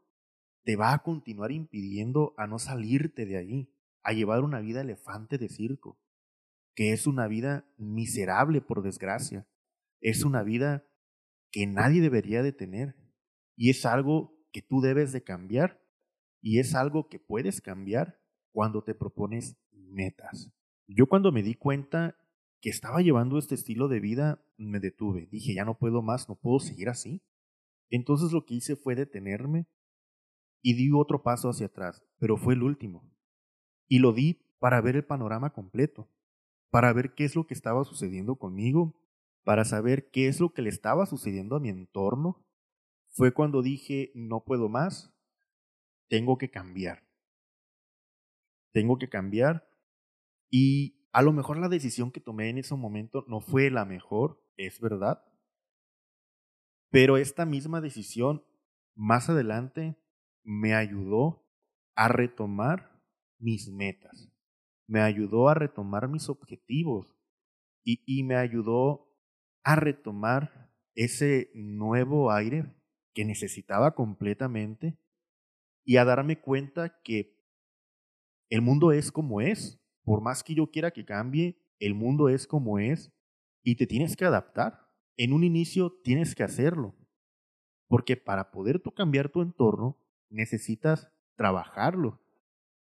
te 0.64 0.76
va 0.76 0.92
a 0.92 1.02
continuar 1.02 1.52
impidiendo 1.52 2.34
a 2.36 2.46
no 2.46 2.58
salirte 2.58 3.26
de 3.26 3.36
ahí, 3.36 3.72
a 4.02 4.12
llevar 4.12 4.42
una 4.42 4.60
vida 4.60 4.80
elefante 4.80 5.38
de 5.38 5.48
circo, 5.48 6.00
que 6.74 6.92
es 6.92 7.06
una 7.06 7.26
vida 7.28 7.66
miserable 7.76 8.60
por 8.60 8.82
desgracia, 8.82 9.46
es 10.00 10.24
una 10.24 10.42
vida 10.42 10.86
que 11.50 11.66
nadie 11.66 12.00
debería 12.00 12.42
de 12.42 12.52
tener 12.52 12.96
y 13.56 13.70
es 13.70 13.84
algo 13.84 14.38
que 14.52 14.62
tú 14.62 14.80
debes 14.80 15.12
de 15.12 15.22
cambiar 15.22 15.82
y 16.40 16.58
es 16.58 16.74
algo 16.74 17.08
que 17.08 17.18
puedes 17.18 17.60
cambiar 17.60 18.20
cuando 18.52 18.82
te 18.82 18.94
propones 18.94 19.56
metas. 19.70 20.52
Yo 20.86 21.06
cuando 21.06 21.32
me 21.32 21.42
di 21.42 21.54
cuenta 21.54 22.16
que 22.60 22.70
estaba 22.70 23.00
llevando 23.00 23.38
este 23.38 23.54
estilo 23.54 23.88
de 23.88 24.00
vida, 24.00 24.44
me 24.56 24.80
detuve. 24.80 25.26
Dije, 25.30 25.54
ya 25.54 25.64
no 25.64 25.78
puedo 25.78 26.02
más, 26.02 26.28
no 26.28 26.36
puedo 26.36 26.58
seguir 26.58 26.88
así. 26.88 27.22
Entonces 27.90 28.32
lo 28.32 28.44
que 28.44 28.54
hice 28.54 28.76
fue 28.76 28.94
detenerme 28.94 29.66
y 30.62 30.74
di 30.74 30.90
otro 30.92 31.22
paso 31.22 31.48
hacia 31.48 31.66
atrás, 31.66 32.04
pero 32.18 32.36
fue 32.36 32.54
el 32.54 32.62
último. 32.62 33.10
Y 33.88 33.98
lo 33.98 34.12
di 34.12 34.42
para 34.58 34.80
ver 34.80 34.96
el 34.96 35.04
panorama 35.04 35.52
completo, 35.52 36.10
para 36.70 36.92
ver 36.92 37.14
qué 37.14 37.24
es 37.24 37.34
lo 37.34 37.46
que 37.46 37.54
estaba 37.54 37.84
sucediendo 37.84 38.36
conmigo, 38.36 38.99
para 39.44 39.64
saber 39.64 40.10
qué 40.10 40.28
es 40.28 40.40
lo 40.40 40.52
que 40.52 40.62
le 40.62 40.70
estaba 40.70 41.06
sucediendo 41.06 41.56
a 41.56 41.60
mi 41.60 41.68
entorno. 41.68 42.46
Fue 43.12 43.32
cuando 43.32 43.62
dije, 43.62 44.12
no 44.14 44.44
puedo 44.44 44.68
más, 44.68 45.12
tengo 46.08 46.38
que 46.38 46.50
cambiar. 46.50 47.08
Tengo 48.72 48.98
que 48.98 49.08
cambiar. 49.08 49.68
Y 50.50 51.06
a 51.12 51.22
lo 51.22 51.32
mejor 51.32 51.58
la 51.58 51.68
decisión 51.68 52.12
que 52.12 52.20
tomé 52.20 52.50
en 52.50 52.58
ese 52.58 52.74
momento 52.74 53.24
no 53.28 53.40
fue 53.40 53.70
la 53.70 53.84
mejor, 53.84 54.44
es 54.56 54.80
verdad. 54.80 55.24
Pero 56.90 57.16
esta 57.16 57.46
misma 57.46 57.80
decisión 57.80 58.44
más 58.94 59.28
adelante 59.28 59.96
me 60.42 60.74
ayudó 60.74 61.46
a 61.94 62.08
retomar 62.08 63.02
mis 63.38 63.70
metas, 63.70 64.32
me 64.86 65.00
ayudó 65.00 65.48
a 65.48 65.54
retomar 65.54 66.08
mis 66.08 66.28
objetivos 66.28 67.16
y, 67.82 68.22
me 68.24 68.36
ayudó 68.36 69.09
a 69.62 69.76
retomar 69.76 70.70
ese 70.94 71.50
nuevo 71.54 72.30
aire 72.30 72.74
que 73.14 73.24
necesitaba 73.24 73.94
completamente 73.94 74.98
y 75.84 75.96
a 75.96 76.04
darme 76.04 76.40
cuenta 76.40 77.00
que 77.02 77.36
el 78.48 78.62
mundo 78.62 78.92
es 78.92 79.12
como 79.12 79.40
es. 79.40 79.80
Por 80.02 80.22
más 80.22 80.42
que 80.42 80.54
yo 80.54 80.70
quiera 80.70 80.90
que 80.90 81.04
cambie, 81.04 81.58
el 81.78 81.94
mundo 81.94 82.28
es 82.28 82.46
como 82.46 82.78
es 82.78 83.12
y 83.62 83.76
te 83.76 83.86
tienes 83.86 84.16
que 84.16 84.24
adaptar. 84.24 84.88
En 85.16 85.32
un 85.32 85.44
inicio 85.44 85.92
tienes 86.02 86.34
que 86.34 86.42
hacerlo. 86.42 86.96
Porque 87.88 88.16
para 88.16 88.50
poder 88.50 88.80
tú 88.80 88.92
cambiar 88.92 89.28
tu 89.30 89.42
entorno, 89.42 89.98
necesitas 90.28 91.08
trabajarlo, 91.36 92.20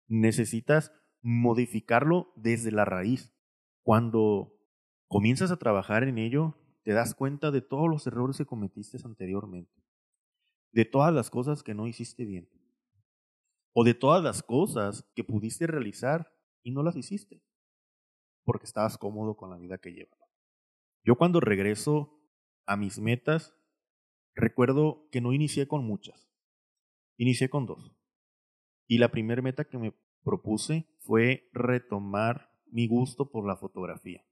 necesitas 0.06 0.92
modificarlo 1.22 2.32
desde 2.36 2.70
la 2.70 2.84
raíz. 2.84 3.32
Cuando 3.82 4.58
comienzas 5.08 5.50
a 5.50 5.58
trabajar 5.58 6.04
en 6.04 6.18
ello, 6.18 6.56
te 6.84 6.92
das 6.92 7.14
cuenta 7.14 7.50
de 7.50 7.62
todos 7.62 7.88
los 7.88 8.06
errores 8.06 8.36
que 8.36 8.46
cometiste 8.46 8.98
anteriormente, 9.04 9.82
de 10.72 10.84
todas 10.84 11.12
las 11.12 11.30
cosas 11.30 11.62
que 11.62 11.74
no 11.74 11.86
hiciste 11.86 12.24
bien, 12.24 12.48
o 13.72 13.84
de 13.84 13.94
todas 13.94 14.22
las 14.22 14.42
cosas 14.42 15.10
que 15.14 15.24
pudiste 15.24 15.66
realizar 15.66 16.32
y 16.62 16.70
no 16.70 16.82
las 16.82 16.96
hiciste, 16.96 17.42
porque 18.44 18.66
estabas 18.66 18.98
cómodo 18.98 19.36
con 19.36 19.50
la 19.50 19.56
vida 19.56 19.78
que 19.78 19.92
llevas. 19.92 20.18
Yo 21.04 21.16
cuando 21.16 21.40
regreso 21.40 22.20
a 22.66 22.76
mis 22.76 22.98
metas, 22.98 23.54
recuerdo 24.34 25.08
que 25.10 25.20
no 25.20 25.32
inicié 25.32 25.66
con 25.66 25.84
muchas. 25.84 26.30
Inicié 27.16 27.48
con 27.48 27.66
dos. 27.66 27.96
Y 28.86 28.98
la 28.98 29.10
primera 29.10 29.42
meta 29.42 29.64
que 29.64 29.78
me 29.78 29.94
propuse 30.22 30.86
fue 30.98 31.48
retomar 31.52 32.50
mi 32.66 32.88
gusto 32.88 33.30
por 33.30 33.46
la 33.46 33.56
fotografía. 33.56 34.24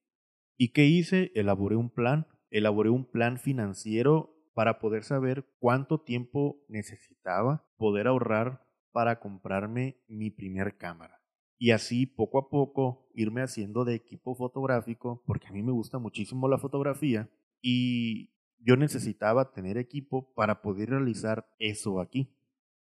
¿Y 0.56 0.72
qué 0.72 0.86
hice? 0.86 1.32
Elaboré 1.34 1.76
un 1.76 1.90
plan, 1.90 2.26
elaboré 2.52 2.90
un 2.90 3.04
plan 3.04 3.38
financiero 3.38 4.36
para 4.54 4.78
poder 4.78 5.02
saber 5.02 5.46
cuánto 5.58 6.00
tiempo 6.00 6.62
necesitaba 6.68 7.66
poder 7.78 8.06
ahorrar 8.06 8.64
para 8.92 9.18
comprarme 9.18 9.96
mi 10.06 10.30
primer 10.30 10.76
cámara. 10.76 11.20
Y 11.58 11.70
así 11.70 12.06
poco 12.06 12.38
a 12.38 12.50
poco 12.50 13.08
irme 13.14 13.40
haciendo 13.40 13.84
de 13.84 13.94
equipo 13.94 14.34
fotográfico, 14.34 15.22
porque 15.26 15.48
a 15.48 15.52
mí 15.52 15.62
me 15.62 15.72
gusta 15.72 15.98
muchísimo 15.98 16.48
la 16.48 16.58
fotografía 16.58 17.30
y 17.62 18.34
yo 18.58 18.76
necesitaba 18.76 19.52
tener 19.52 19.78
equipo 19.78 20.32
para 20.34 20.60
poder 20.60 20.90
realizar 20.90 21.48
eso 21.58 22.00
aquí. 22.00 22.36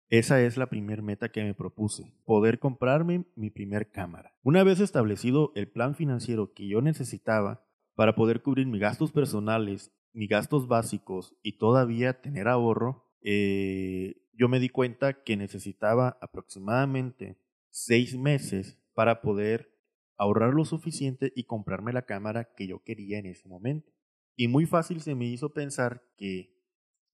Esa 0.09 0.41
es 0.41 0.57
la 0.57 0.67
primera 0.67 1.01
meta 1.01 1.29
que 1.29 1.43
me 1.43 1.53
propuse, 1.53 2.13
poder 2.25 2.59
comprarme 2.59 3.25
mi 3.35 3.49
primer 3.49 3.91
cámara. 3.91 4.35
Una 4.43 4.63
vez 4.63 4.79
establecido 4.79 5.51
el 5.55 5.69
plan 5.69 5.95
financiero 5.95 6.53
que 6.53 6.67
yo 6.67 6.81
necesitaba 6.81 7.65
para 7.95 8.15
poder 8.15 8.41
cubrir 8.41 8.67
mis 8.67 8.81
gastos 8.81 9.11
personales, 9.11 9.91
mis 10.13 10.29
gastos 10.29 10.67
básicos 10.67 11.35
y 11.41 11.57
todavía 11.57 12.21
tener 12.21 12.47
ahorro, 12.47 13.09
eh, 13.21 14.15
yo 14.33 14.49
me 14.49 14.59
di 14.59 14.69
cuenta 14.69 15.23
que 15.23 15.37
necesitaba 15.37 16.17
aproximadamente 16.21 17.37
seis 17.69 18.17
meses 18.17 18.79
para 18.93 19.21
poder 19.21 19.73
ahorrar 20.17 20.53
lo 20.53 20.65
suficiente 20.65 21.31
y 21.35 21.45
comprarme 21.45 21.93
la 21.93 22.05
cámara 22.05 22.53
que 22.55 22.67
yo 22.67 22.83
quería 22.83 23.19
en 23.19 23.25
ese 23.25 23.47
momento. 23.47 23.91
Y 24.35 24.47
muy 24.47 24.65
fácil 24.65 25.01
se 25.01 25.15
me 25.15 25.25
hizo 25.25 25.53
pensar 25.53 26.03
que 26.17 26.53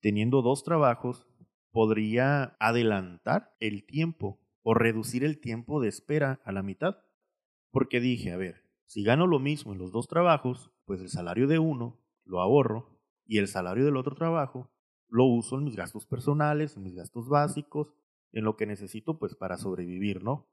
teniendo 0.00 0.42
dos 0.42 0.64
trabajos 0.64 1.26
podría 1.70 2.56
adelantar 2.58 3.54
el 3.60 3.84
tiempo 3.84 4.40
o 4.62 4.74
reducir 4.74 5.24
el 5.24 5.40
tiempo 5.40 5.80
de 5.80 5.88
espera 5.88 6.40
a 6.44 6.52
la 6.52 6.62
mitad. 6.62 6.96
Porque 7.70 8.00
dije, 8.00 8.32
a 8.32 8.36
ver, 8.36 8.59
si 8.90 9.04
gano 9.04 9.28
lo 9.28 9.38
mismo 9.38 9.72
en 9.72 9.78
los 9.78 9.92
dos 9.92 10.08
trabajos, 10.08 10.72
pues 10.84 11.00
el 11.00 11.10
salario 11.10 11.46
de 11.46 11.60
uno 11.60 12.00
lo 12.24 12.40
ahorro 12.40 12.98
y 13.24 13.38
el 13.38 13.46
salario 13.46 13.84
del 13.84 13.96
otro 13.96 14.16
trabajo 14.16 14.68
lo 15.06 15.26
uso 15.26 15.56
en 15.56 15.62
mis 15.62 15.76
gastos 15.76 16.06
personales, 16.06 16.76
en 16.76 16.82
mis 16.82 16.96
gastos 16.96 17.28
básicos, 17.28 17.94
en 18.32 18.42
lo 18.42 18.56
que 18.56 18.66
necesito 18.66 19.16
pues 19.16 19.36
para 19.36 19.58
sobrevivir, 19.58 20.24
¿no? 20.24 20.48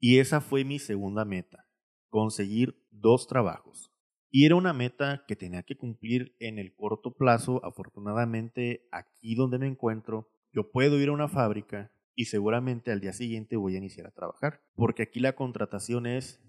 Y 0.00 0.18
esa 0.18 0.40
fue 0.40 0.64
mi 0.64 0.78
segunda 0.78 1.26
meta, 1.26 1.68
conseguir 2.08 2.82
dos 2.90 3.26
trabajos. 3.26 3.92
Y 4.30 4.46
era 4.46 4.54
una 4.54 4.72
meta 4.72 5.26
que 5.28 5.36
tenía 5.36 5.62
que 5.62 5.76
cumplir 5.76 6.34
en 6.40 6.58
el 6.58 6.74
corto 6.74 7.14
plazo. 7.14 7.62
Afortunadamente, 7.66 8.88
aquí 8.92 9.34
donde 9.34 9.58
me 9.58 9.66
encuentro, 9.66 10.30
yo 10.54 10.70
puedo 10.70 10.98
ir 10.98 11.10
a 11.10 11.12
una 11.12 11.28
fábrica 11.28 11.92
y 12.14 12.24
seguramente 12.24 12.92
al 12.92 13.00
día 13.00 13.12
siguiente 13.12 13.56
voy 13.56 13.74
a 13.74 13.78
iniciar 13.78 14.06
a 14.06 14.14
trabajar, 14.14 14.62
porque 14.74 15.02
aquí 15.02 15.20
la 15.20 15.34
contratación 15.34 16.06
es 16.06 16.42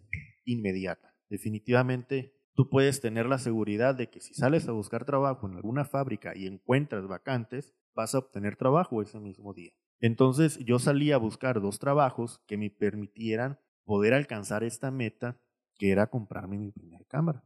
inmediata. 0.45 1.14
Definitivamente 1.29 2.35
tú 2.53 2.69
puedes 2.69 3.01
tener 3.01 3.25
la 3.25 3.37
seguridad 3.37 3.95
de 3.95 4.09
que 4.09 4.21
si 4.21 4.33
sales 4.33 4.67
a 4.67 4.71
buscar 4.71 5.05
trabajo 5.05 5.47
en 5.47 5.55
alguna 5.55 5.85
fábrica 5.85 6.35
y 6.35 6.47
encuentras 6.47 7.07
vacantes, 7.07 7.75
vas 7.93 8.15
a 8.15 8.19
obtener 8.19 8.55
trabajo 8.55 9.01
ese 9.01 9.19
mismo 9.19 9.53
día. 9.53 9.73
Entonces 9.99 10.59
yo 10.59 10.79
salí 10.79 11.11
a 11.11 11.17
buscar 11.17 11.61
dos 11.61 11.79
trabajos 11.79 12.39
que 12.47 12.57
me 12.57 12.69
permitieran 12.69 13.59
poder 13.85 14.13
alcanzar 14.13 14.63
esta 14.63 14.91
meta 14.91 15.39
que 15.77 15.91
era 15.91 16.07
comprarme 16.07 16.57
mi 16.57 16.71
primera 16.71 17.03
cámara. 17.07 17.43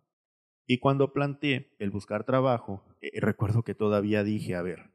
Y 0.65 0.79
cuando 0.79 1.13
planteé 1.13 1.75
el 1.79 1.89
buscar 1.89 2.25
trabajo, 2.25 2.83
eh, 3.01 3.19
recuerdo 3.19 3.63
que 3.63 3.73
todavía 3.73 4.23
dije, 4.23 4.55
a 4.55 4.61
ver, 4.61 4.91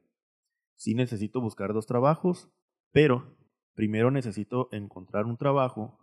sí 0.75 0.95
necesito 0.95 1.41
buscar 1.41 1.73
dos 1.73 1.85
trabajos, 1.85 2.49
pero 2.91 3.35
primero 3.73 4.09
necesito 4.09 4.69
encontrar 4.71 5.25
un 5.25 5.37
trabajo 5.37 5.99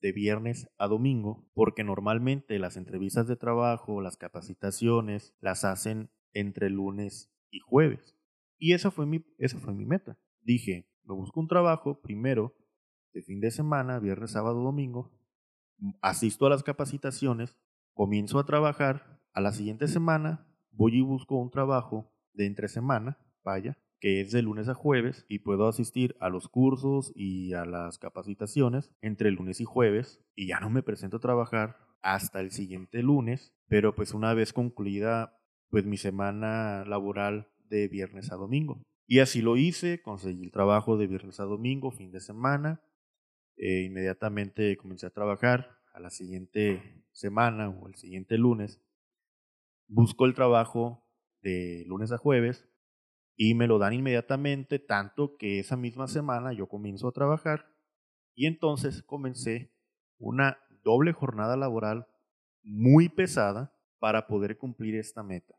de 0.00 0.12
viernes 0.12 0.68
a 0.78 0.86
domingo, 0.86 1.46
porque 1.54 1.84
normalmente 1.84 2.58
las 2.58 2.76
entrevistas 2.76 3.26
de 3.26 3.36
trabajo, 3.36 4.00
las 4.00 4.16
capacitaciones, 4.16 5.34
las 5.40 5.64
hacen 5.64 6.10
entre 6.32 6.70
lunes 6.70 7.32
y 7.50 7.60
jueves. 7.60 8.16
Y 8.58 8.74
esa 8.74 8.90
fue 8.90 9.06
mi, 9.06 9.24
esa 9.38 9.58
fue 9.58 9.74
mi 9.74 9.84
meta. 9.84 10.18
Dije, 10.42 10.88
me 11.04 11.14
busco 11.14 11.40
un 11.40 11.48
trabajo 11.48 12.00
primero 12.00 12.54
de 13.12 13.22
fin 13.22 13.40
de 13.40 13.50
semana, 13.50 13.98
viernes, 13.98 14.30
sábado, 14.30 14.62
domingo, 14.62 15.10
asisto 16.00 16.46
a 16.46 16.50
las 16.50 16.62
capacitaciones, 16.62 17.56
comienzo 17.92 18.38
a 18.38 18.46
trabajar, 18.46 19.20
a 19.32 19.40
la 19.40 19.52
siguiente 19.52 19.88
semana 19.88 20.46
voy 20.72 20.96
y 20.96 21.00
busco 21.00 21.36
un 21.36 21.50
trabajo 21.50 22.12
de 22.32 22.46
entre 22.46 22.68
semana, 22.68 23.18
vaya, 23.44 23.76
que 24.00 24.22
es 24.22 24.32
de 24.32 24.42
lunes 24.42 24.68
a 24.68 24.74
jueves 24.74 25.26
y 25.28 25.40
puedo 25.40 25.68
asistir 25.68 26.16
a 26.20 26.30
los 26.30 26.48
cursos 26.48 27.12
y 27.14 27.52
a 27.52 27.66
las 27.66 27.98
capacitaciones 27.98 28.90
entre 29.02 29.30
lunes 29.30 29.60
y 29.60 29.64
jueves 29.64 30.24
y 30.34 30.48
ya 30.48 30.58
no 30.58 30.70
me 30.70 30.82
presento 30.82 31.18
a 31.18 31.20
trabajar 31.20 31.76
hasta 32.02 32.40
el 32.40 32.50
siguiente 32.50 33.02
lunes, 33.02 33.52
pero 33.68 33.94
pues 33.94 34.14
una 34.14 34.32
vez 34.32 34.54
concluida 34.54 35.38
pues 35.68 35.84
mi 35.84 35.98
semana 35.98 36.84
laboral 36.86 37.48
de 37.68 37.88
viernes 37.88 38.32
a 38.32 38.36
domingo. 38.36 38.82
Y 39.06 39.18
así 39.18 39.42
lo 39.42 39.56
hice, 39.56 40.00
conseguí 40.00 40.44
el 40.44 40.50
trabajo 40.50 40.96
de 40.96 41.06
viernes 41.06 41.38
a 41.40 41.44
domingo, 41.44 41.90
fin 41.90 42.10
de 42.10 42.20
semana, 42.20 42.80
e 43.56 43.82
inmediatamente 43.82 44.76
comencé 44.76 45.06
a 45.06 45.10
trabajar 45.10 45.78
a 45.92 46.00
la 46.00 46.10
siguiente 46.10 47.04
semana 47.12 47.68
o 47.68 47.88
el 47.88 47.96
siguiente 47.96 48.38
lunes. 48.38 48.80
Busco 49.88 50.24
el 50.24 50.34
trabajo 50.34 51.04
de 51.42 51.84
lunes 51.86 52.12
a 52.12 52.18
jueves 52.18 52.69
y 53.42 53.54
me 53.54 53.66
lo 53.66 53.78
dan 53.78 53.94
inmediatamente, 53.94 54.78
tanto 54.78 55.38
que 55.38 55.60
esa 55.60 55.74
misma 55.74 56.08
semana 56.08 56.52
yo 56.52 56.68
comienzo 56.68 57.08
a 57.08 57.12
trabajar 57.12 57.74
y 58.34 58.44
entonces 58.44 59.02
comencé 59.02 59.72
una 60.18 60.58
doble 60.84 61.14
jornada 61.14 61.56
laboral 61.56 62.06
muy 62.62 63.08
pesada 63.08 63.74
para 63.98 64.26
poder 64.26 64.58
cumplir 64.58 64.94
esta 64.94 65.22
meta. 65.22 65.54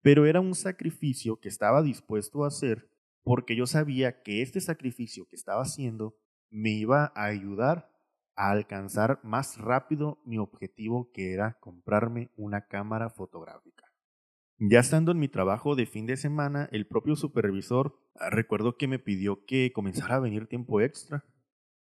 Pero 0.00 0.24
era 0.24 0.40
un 0.40 0.54
sacrificio 0.54 1.38
que 1.38 1.50
estaba 1.50 1.82
dispuesto 1.82 2.42
a 2.42 2.48
hacer 2.48 2.88
porque 3.22 3.54
yo 3.54 3.66
sabía 3.66 4.22
que 4.22 4.40
este 4.40 4.62
sacrificio 4.62 5.28
que 5.28 5.36
estaba 5.36 5.60
haciendo 5.60 6.16
me 6.48 6.70
iba 6.70 7.12
a 7.14 7.24
ayudar 7.26 7.92
a 8.34 8.50
alcanzar 8.50 9.20
más 9.22 9.58
rápido 9.58 10.22
mi 10.24 10.38
objetivo 10.38 11.12
que 11.12 11.34
era 11.34 11.58
comprarme 11.60 12.30
una 12.34 12.66
cámara 12.66 13.10
fotográfica. 13.10 13.83
Ya 14.58 14.78
estando 14.78 15.10
en 15.10 15.18
mi 15.18 15.26
trabajo 15.26 15.74
de 15.74 15.84
fin 15.84 16.06
de 16.06 16.16
semana, 16.16 16.68
el 16.70 16.86
propio 16.86 17.16
supervisor 17.16 17.98
ah, 18.14 18.30
recuerdo 18.30 18.76
que 18.76 18.86
me 18.86 19.00
pidió 19.00 19.44
que 19.46 19.72
comenzara 19.72 20.14
a 20.14 20.20
venir 20.20 20.46
tiempo 20.46 20.80
extra 20.80 21.24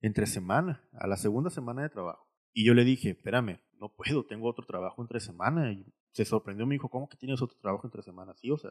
entre 0.00 0.26
semana, 0.26 0.88
a 0.92 1.08
la 1.08 1.16
segunda 1.16 1.50
semana 1.50 1.82
de 1.82 1.88
trabajo. 1.88 2.30
Y 2.52 2.64
yo 2.64 2.74
le 2.74 2.84
dije, 2.84 3.10
espérame, 3.10 3.60
no 3.72 3.92
puedo, 3.92 4.24
tengo 4.24 4.48
otro 4.48 4.64
trabajo 4.66 5.02
entre 5.02 5.18
semana. 5.18 5.72
Y 5.72 5.84
se 6.12 6.24
sorprendió, 6.24 6.64
me 6.64 6.76
dijo, 6.76 6.88
¿cómo 6.88 7.08
que 7.08 7.16
tienes 7.16 7.42
otro 7.42 7.58
trabajo 7.60 7.88
entre 7.88 8.02
semana? 8.02 8.34
Sí, 8.36 8.52
o 8.52 8.56
sea, 8.56 8.70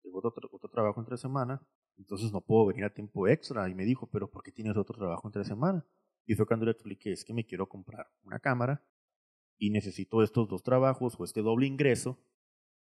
tengo 0.00 0.18
otro, 0.18 0.48
otro 0.52 0.70
trabajo 0.70 1.00
entre 1.00 1.16
semana, 1.16 1.60
entonces 1.96 2.32
no 2.32 2.40
puedo 2.40 2.66
venir 2.66 2.84
a 2.84 2.94
tiempo 2.94 3.26
extra. 3.26 3.68
Y 3.68 3.74
me 3.74 3.84
dijo, 3.84 4.08
pero 4.08 4.30
¿por 4.30 4.44
qué 4.44 4.52
tienes 4.52 4.76
otro 4.76 4.96
trabajo 4.96 5.26
entre 5.26 5.44
semana? 5.44 5.84
Y 6.24 6.36
fue 6.36 6.46
cuando 6.46 6.66
le 6.66 6.72
expliqué, 6.72 7.10
es 7.10 7.24
que 7.24 7.34
me 7.34 7.44
quiero 7.44 7.68
comprar 7.68 8.06
una 8.22 8.38
cámara 8.38 8.86
y 9.58 9.70
necesito 9.70 10.22
estos 10.22 10.48
dos 10.48 10.62
trabajos 10.62 11.16
o 11.18 11.24
este 11.24 11.42
doble 11.42 11.66
ingreso 11.66 12.16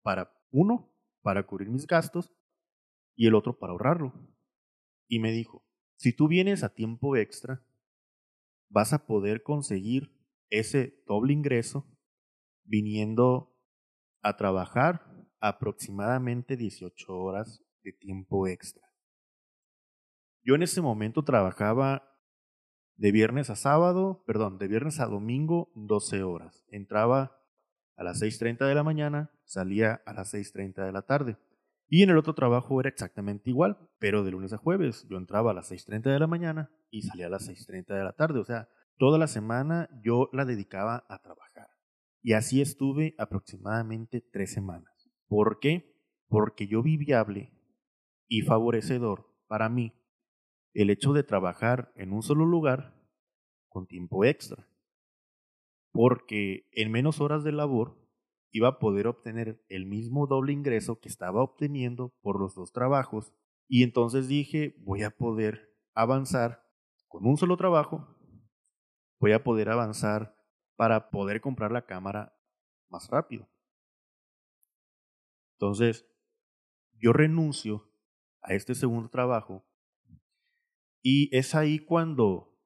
para, 0.03 0.33
uno, 0.51 0.95
para 1.23 1.47
cubrir 1.47 1.71
mis 1.71 1.87
gastos 1.87 2.33
y 3.15 3.27
el 3.27 3.35
otro 3.35 3.59
para 3.59 3.73
ahorrarlo. 3.73 4.13
Y 5.09 5.19
me 5.19 5.33
dijo, 5.33 5.65
si 5.97 6.13
tú 6.13 6.29
vienes 6.29 6.63
a 6.65 6.75
tiempo 6.75 7.17
extra, 7.17 7.65
vas 8.69 8.93
a 8.93 9.07
poder 9.07 9.43
conseguir 9.43 10.15
ese 10.51 11.03
doble 11.07 11.33
ingreso 11.33 11.87
viniendo 12.65 13.57
a 14.23 14.37
trabajar 14.37 15.27
aproximadamente 15.41 16.57
18 16.57 17.13
horas 17.13 17.63
de 17.83 17.93
tiempo 17.93 18.47
extra. 18.47 18.83
Yo 20.45 20.55
en 20.55 20.63
ese 20.63 20.81
momento 20.81 21.25
trabajaba 21.25 22.09
de 22.97 23.13
viernes 23.13 23.51
a 23.51 23.57
sábado, 23.57 24.23
perdón, 24.27 24.59
de 24.59 24.69
viernes 24.69 25.01
a 25.01 25.07
domingo 25.07 25.71
12 25.75 26.23
horas. 26.23 26.65
Entraba 26.69 27.42
a 27.97 28.05
las 28.05 28.23
6.30 28.23 28.67
de 28.67 28.75
la 28.75 28.83
mañana, 28.83 29.31
salía 29.45 30.03
a 30.07 30.13
las 30.13 30.35
6.30 30.35 30.85
de 30.85 30.93
la 30.93 31.03
tarde. 31.03 31.37
Y 31.89 32.03
en 32.03 32.11
el 32.11 32.17
otro 32.17 32.35
trabajo 32.35 32.81
era 32.81 32.89
exactamente 32.89 33.51
igual, 33.51 33.77
pero 33.99 34.25
de 34.25 34.31
lunes 34.31 34.53
a 34.53 34.57
jueves 34.57 35.07
yo 35.11 35.19
entraba 35.19 35.51
a 35.51 35.55
las 35.55 35.71
6.30 35.71 36.11
de 36.11 36.19
la 36.19 36.27
mañana 36.27 36.71
y 36.91 37.03
salía 37.03 37.27
a 37.27 37.31
las 37.31 37.49
6.30 37.49 37.95
de 37.95 38.05
la 38.05 38.13
tarde. 38.13 38.41
O 38.41 38.45
sea, 38.45 38.69
toda 38.97 39.19
la 39.19 39.27
semana 39.27 39.89
yo 40.03 40.31
la 40.33 40.45
dedicaba 40.45 41.05
a 41.09 41.19
trabajar. 41.21 41.69
Y 42.23 42.33
así 42.35 42.63
estuve 42.63 43.15
aproximadamente 43.19 44.21
tres 44.33 44.53
semanas. 44.53 45.11
¿Por 45.27 45.59
qué? 45.59 45.95
Porque 46.29 46.67
yo 46.67 46.83
vi 46.83 46.97
viable 46.97 47.53
y 48.29 48.43
favorecedor 48.43 49.27
para 49.47 49.69
mí 49.69 49.93
el 50.73 50.89
hecho 50.89 51.13
de 51.13 51.25
trabajar 51.25 51.93
en 51.97 52.13
un 52.13 52.23
solo 52.23 52.47
lugar 52.47 52.95
con 53.69 53.87
tiempo 53.87 54.25
extra. 54.25 54.67
Porque 55.93 56.69
en 56.73 56.91
menos 56.91 57.21
horas 57.21 57.45
de 57.45 57.53
labor 57.53 58.03
iba 58.51 58.69
a 58.69 58.79
poder 58.79 59.07
obtener 59.07 59.65
el 59.69 59.87
mismo 59.87 60.27
doble 60.27 60.53
ingreso 60.53 61.01
que 61.01 61.09
estaba 61.09 61.43
obteniendo 61.43 62.15
por 62.21 62.39
los 62.39 62.55
dos 62.55 62.73
trabajos 62.73 63.33
y 63.69 63.83
entonces 63.83 64.29
dije, 64.29 64.75
voy 64.81 65.03
a 65.03 65.11
poder 65.11 65.75
avanzar 65.95 66.63
con 67.09 67.27
un 67.27 67.37
solo 67.37 67.57
trabajo, 67.57 68.07
voy 69.19 69.33
a 69.33 69.43
poder 69.43 69.71
avanzar 69.71 70.37
para 70.77 71.11
poder 71.11 71.41
comprar 71.41 71.73
la 71.73 71.87
cámara 71.87 72.37
más 72.91 73.09
rápido. 73.09 73.49
Entonces, 75.55 76.07
yo 76.93 77.13
renuncio 77.13 77.91
a 78.43 78.55
este 78.55 78.75
segundo 78.75 79.09
trabajo 79.09 79.65
y 81.03 81.35
es 81.37 81.55
ahí 81.55 81.79
cuando 81.79 82.59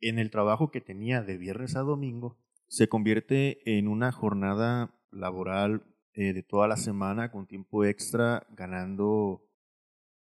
en 0.00 0.18
el 0.18 0.30
trabajo 0.30 0.70
que 0.70 0.80
tenía 0.80 1.22
de 1.22 1.36
viernes 1.36 1.74
a 1.76 1.80
domingo 1.80 2.38
se 2.68 2.88
convierte 2.88 3.78
en 3.78 3.88
una 3.88 4.12
jornada 4.12 4.94
laboral 5.10 5.82
eh, 6.12 6.32
de 6.32 6.42
toda 6.42 6.68
la 6.68 6.76
semana 6.76 7.30
con 7.30 7.46
tiempo 7.46 7.84
extra, 7.84 8.46
ganando 8.50 9.42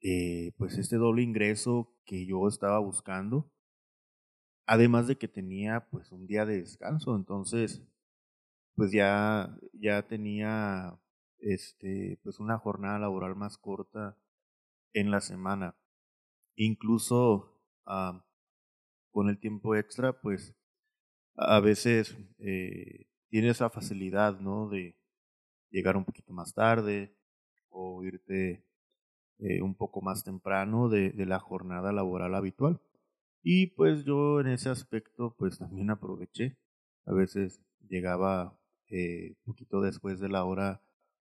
eh, 0.02 0.54
pues 0.58 0.78
este 0.78 0.96
doble 0.96 1.22
ingreso 1.22 1.94
que 2.06 2.26
yo 2.26 2.48
estaba 2.48 2.80
buscando. 2.80 3.52
Además 4.66 5.08
de 5.08 5.18
que 5.18 5.28
tenía 5.28 5.88
pues 5.90 6.12
un 6.12 6.28
día 6.28 6.46
de 6.46 6.62
descanso, 6.62 7.16
entonces 7.16 7.82
pues 8.76 8.92
ya, 8.92 9.58
ya 9.74 10.08
tenía 10.08 10.98
este, 11.40 12.20
pues 12.24 12.40
una 12.40 12.58
jornada 12.58 13.00
laboral 13.00 13.36
más 13.36 13.58
corta 13.58 14.18
en 14.94 15.12
la 15.12 15.22
semana. 15.22 15.76
Incluso 16.56 17.60
con 19.12 19.30
el 19.30 19.40
tiempo 19.40 19.76
extra, 19.76 20.22
pues 20.22 20.56
a 21.40 21.60
veces 21.60 22.18
eh, 22.40 23.08
tiene 23.30 23.50
esa 23.50 23.70
facilidad, 23.70 24.40
¿no? 24.40 24.70
De 24.70 24.98
llegar 25.72 25.98
un 25.98 26.06
poquito 26.06 26.34
más 26.34 26.54
tarde 26.54 27.16
o 27.70 28.04
irte 28.04 28.66
eh, 29.40 29.62
un 29.62 29.76
poco 29.76 30.02
más 30.02 30.24
temprano 30.24 30.90
de, 30.90 31.12
de, 31.12 31.26
la 31.26 31.40
jornada 31.40 31.92
laboral 31.94 32.36
habitual. 32.36 32.82
Y 33.42 33.68
pues 33.68 34.04
yo 34.06 34.42
en 34.42 34.48
ese 34.48 34.70
aspecto 34.70 35.36
pues 35.38 35.60
también 35.60 35.90
aproveché. 35.92 36.58
A 37.06 37.14
veces 37.14 37.62
llegaba 37.88 38.60
eh, 38.90 39.36
poquito 39.46 39.82
después 39.82 40.20
de 40.20 40.30
la 40.30 40.44
hora 40.46 40.82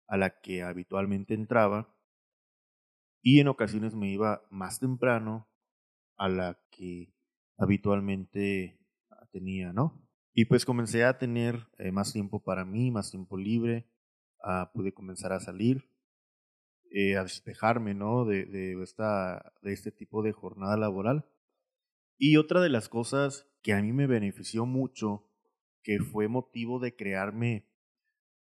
a 0.08 0.16
la 0.16 0.40
que 0.40 0.62
habitualmente 0.62 1.34
entraba 1.34 1.94
y 3.22 3.40
en 3.40 3.48
ocasiones 3.48 3.94
me 3.94 4.10
iba 4.10 4.42
más 4.50 4.80
temprano 4.80 5.48
a 6.16 6.28
la 6.28 6.60
que 6.70 7.14
habitualmente 7.56 8.81
tenía, 9.32 9.72
¿no? 9.72 10.00
Y 10.34 10.44
pues 10.44 10.64
comencé 10.64 11.04
a 11.04 11.18
tener 11.18 11.66
eh, 11.78 11.90
más 11.92 12.12
tiempo 12.12 12.42
para 12.42 12.64
mí, 12.64 12.90
más 12.90 13.10
tiempo 13.10 13.36
libre, 13.36 13.86
ah, 14.42 14.70
pude 14.72 14.94
comenzar 14.94 15.32
a 15.32 15.40
salir, 15.40 15.90
eh, 16.90 17.16
a 17.16 17.22
despejarme, 17.22 17.94
¿no? 17.94 18.24
De, 18.24 18.80
esta, 18.82 19.52
de 19.62 19.72
este 19.72 19.90
tipo 19.90 20.22
de 20.22 20.32
jornada 20.32 20.76
laboral. 20.76 21.26
Y 22.18 22.36
otra 22.36 22.60
de 22.60 22.68
las 22.68 22.88
cosas 22.88 23.48
que 23.62 23.72
a 23.72 23.82
mí 23.82 23.92
me 23.92 24.06
benefició 24.06 24.66
mucho, 24.66 25.28
que 25.82 25.98
fue 25.98 26.28
motivo 26.28 26.78
de 26.78 26.94
crearme 26.94 27.66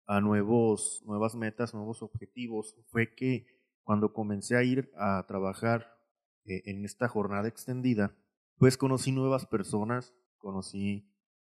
a 0.06 0.20
nuevos, 0.20 1.02
nuevas 1.06 1.34
metas, 1.34 1.74
nuevos 1.74 2.02
objetivos, 2.02 2.76
fue 2.88 3.14
que 3.14 3.46
cuando 3.84 4.12
comencé 4.12 4.56
a 4.56 4.62
ir 4.62 4.92
a 4.96 5.24
trabajar 5.26 5.96
eh, 6.44 6.62
en 6.66 6.84
esta 6.84 7.08
jornada 7.08 7.48
extendida, 7.48 8.16
pues 8.58 8.76
conocí 8.76 9.12
nuevas 9.12 9.46
personas, 9.46 10.14
conocí 10.40 11.08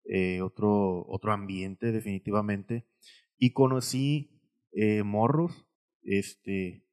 eh, 0.05 0.41
otro, 0.41 1.05
otro 1.09 1.33
ambiente 1.33 1.93
definitivamente. 1.93 2.87
Y 3.39 3.53
conocí 3.53 4.41
eh, 4.73 5.03
morros 5.03 5.67
este, 6.03 6.87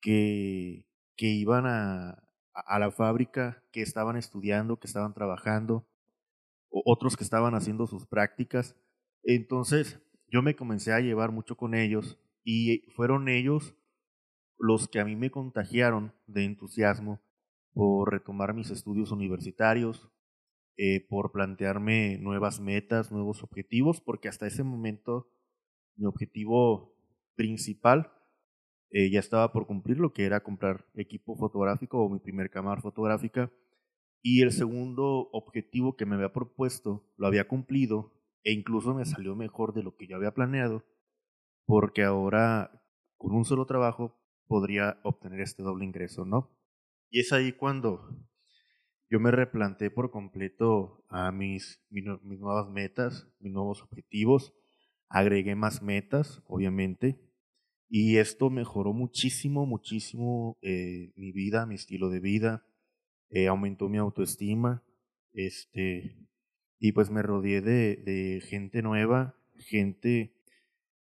que, 0.00 0.86
que 1.16 1.26
iban 1.26 1.66
a, 1.66 2.28
a 2.54 2.78
la 2.78 2.90
fábrica, 2.90 3.62
que 3.70 3.82
estaban 3.82 4.16
estudiando, 4.16 4.80
que 4.80 4.88
estaban 4.88 5.14
trabajando, 5.14 5.88
otros 6.68 7.16
que 7.16 7.24
estaban 7.24 7.54
haciendo 7.54 7.86
sus 7.86 8.06
prácticas. 8.06 8.76
Entonces 9.22 10.00
yo 10.26 10.42
me 10.42 10.56
comencé 10.56 10.92
a 10.92 11.00
llevar 11.00 11.30
mucho 11.30 11.56
con 11.56 11.74
ellos 11.74 12.18
y 12.44 12.90
fueron 12.96 13.28
ellos 13.28 13.76
los 14.58 14.88
que 14.88 15.00
a 15.00 15.04
mí 15.04 15.16
me 15.16 15.30
contagiaron 15.30 16.14
de 16.26 16.44
entusiasmo 16.44 17.20
por 17.74 18.12
retomar 18.12 18.54
mis 18.54 18.70
estudios 18.70 19.10
universitarios, 19.10 20.10
eh, 20.76 21.06
por 21.08 21.32
plantearme 21.32 22.18
nuevas 22.18 22.60
metas, 22.60 23.12
nuevos 23.12 23.42
objetivos, 23.42 24.00
porque 24.00 24.28
hasta 24.28 24.46
ese 24.46 24.62
momento 24.62 25.28
mi 25.96 26.06
objetivo 26.06 26.94
principal 27.34 28.12
eh, 28.90 29.10
ya 29.10 29.20
estaba 29.20 29.52
por 29.52 29.66
cumplir, 29.66 29.98
lo 29.98 30.12
que 30.12 30.24
era 30.24 30.42
comprar 30.42 30.86
equipo 30.94 31.36
fotográfico 31.36 31.98
o 31.98 32.10
mi 32.10 32.18
primer 32.18 32.50
cámara 32.50 32.80
fotográfica. 32.80 33.50
Y 34.22 34.42
el 34.42 34.52
segundo 34.52 35.30
objetivo 35.32 35.96
que 35.96 36.06
me 36.06 36.14
había 36.14 36.32
propuesto 36.32 37.10
lo 37.16 37.26
había 37.26 37.48
cumplido 37.48 38.12
e 38.44 38.52
incluso 38.52 38.94
me 38.94 39.04
salió 39.04 39.34
mejor 39.34 39.72
de 39.72 39.82
lo 39.82 39.96
que 39.96 40.06
yo 40.06 40.16
había 40.16 40.34
planeado, 40.34 40.84
porque 41.66 42.04
ahora 42.04 42.82
con 43.16 43.34
un 43.34 43.44
solo 43.44 43.66
trabajo 43.66 44.20
podría 44.46 45.00
obtener 45.04 45.40
este 45.40 45.62
doble 45.62 45.84
ingreso, 45.84 46.24
¿no? 46.24 46.50
Y 47.10 47.20
es 47.20 47.32
ahí 47.32 47.52
cuando 47.52 48.08
yo 49.12 49.20
me 49.20 49.30
replanteé 49.30 49.90
por 49.90 50.10
completo 50.10 51.04
a 51.10 51.30
mis, 51.32 51.84
mis, 51.90 52.02
nuevas 52.06 52.70
metas, 52.70 53.28
mis 53.40 53.52
nuevos 53.52 53.82
objetivos, 53.82 54.54
agregué 55.10 55.54
más 55.54 55.82
metas, 55.82 56.42
obviamente, 56.46 57.20
y 57.90 58.16
esto 58.16 58.48
mejoró 58.48 58.94
muchísimo, 58.94 59.66
muchísimo 59.66 60.56
eh, 60.62 61.12
mi 61.14 61.30
vida, 61.30 61.66
mi 61.66 61.74
estilo 61.74 62.08
de 62.08 62.20
vida, 62.20 62.66
eh, 63.28 63.48
aumentó 63.48 63.90
mi 63.90 63.98
autoestima, 63.98 64.82
este, 65.34 66.16
y 66.78 66.92
pues 66.92 67.10
me 67.10 67.20
rodeé 67.20 67.60
de, 67.60 67.96
de 67.96 68.40
gente 68.40 68.80
nueva, 68.80 69.36
gente 69.58 70.32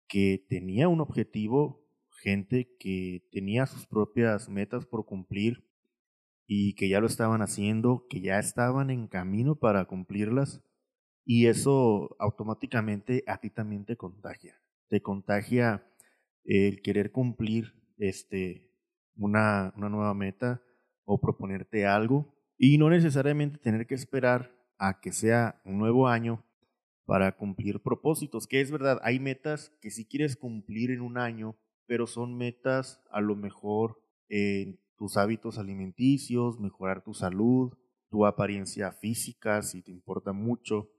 que 0.08 0.42
tenía 0.48 0.88
un 0.88 1.02
objetivo, 1.02 1.86
gente 2.22 2.74
que 2.78 3.28
tenía 3.30 3.66
sus 3.66 3.86
propias 3.86 4.48
metas 4.48 4.86
por 4.86 5.04
cumplir 5.04 5.69
y 6.52 6.74
que 6.74 6.88
ya 6.88 6.98
lo 6.98 7.06
estaban 7.06 7.42
haciendo, 7.42 8.08
que 8.10 8.20
ya 8.20 8.40
estaban 8.40 8.90
en 8.90 9.06
camino 9.06 9.54
para 9.54 9.84
cumplirlas 9.84 10.64
y 11.24 11.46
eso 11.46 12.16
automáticamente 12.18 13.22
a 13.28 13.38
ti 13.38 13.50
también 13.50 13.84
te 13.84 13.96
contagia. 13.96 14.60
Te 14.88 15.00
contagia 15.00 15.86
el 16.42 16.82
querer 16.82 17.12
cumplir 17.12 17.74
este, 17.98 18.68
una, 19.14 19.72
una 19.76 19.88
nueva 19.88 20.12
meta 20.12 20.60
o 21.04 21.20
proponerte 21.20 21.86
algo 21.86 22.34
y 22.58 22.78
no 22.78 22.90
necesariamente 22.90 23.58
tener 23.58 23.86
que 23.86 23.94
esperar 23.94 24.52
a 24.76 25.00
que 25.00 25.12
sea 25.12 25.62
un 25.64 25.78
nuevo 25.78 26.08
año 26.08 26.44
para 27.04 27.36
cumplir 27.36 27.80
propósitos, 27.80 28.48
que 28.48 28.60
es 28.60 28.72
verdad, 28.72 28.98
hay 29.04 29.20
metas 29.20 29.72
que 29.80 29.92
si 29.92 30.04
quieres 30.04 30.34
cumplir 30.34 30.90
en 30.90 31.00
un 31.00 31.16
año, 31.16 31.56
pero 31.86 32.08
son 32.08 32.36
metas 32.36 33.00
a 33.12 33.20
lo 33.20 33.36
mejor 33.36 34.02
en 34.28 34.80
tus 35.00 35.16
hábitos 35.16 35.56
alimenticios, 35.56 36.60
mejorar 36.60 37.02
tu 37.02 37.14
salud, 37.14 37.72
tu 38.10 38.26
apariencia 38.26 38.92
física, 38.92 39.62
si 39.62 39.80
te 39.80 39.90
importa 39.90 40.34
mucho. 40.34 40.90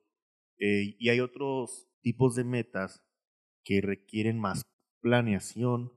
Eh, 0.57 0.95
y 0.97 1.09
hay 1.09 1.19
otros 1.19 1.87
tipos 2.01 2.33
de 2.33 2.43
metas 2.43 3.03
que 3.63 3.79
requieren 3.79 4.39
más 4.39 4.63
planeación, 5.01 5.93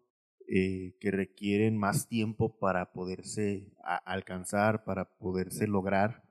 eh, 0.47 0.99
que 1.01 1.11
requieren 1.11 1.79
más 1.79 2.07
tiempo 2.07 2.59
para 2.59 2.93
poderse 2.93 3.73
alcanzar, 4.05 4.85
para 4.85 5.17
poderse 5.17 5.67
lograr. 5.67 6.29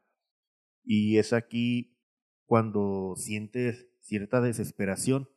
Y 0.84 1.18
es 1.18 1.34
aquí 1.34 1.98
cuando 2.46 3.16
sientes 3.18 3.90
cierta 4.00 4.42
desesperación 4.42 5.28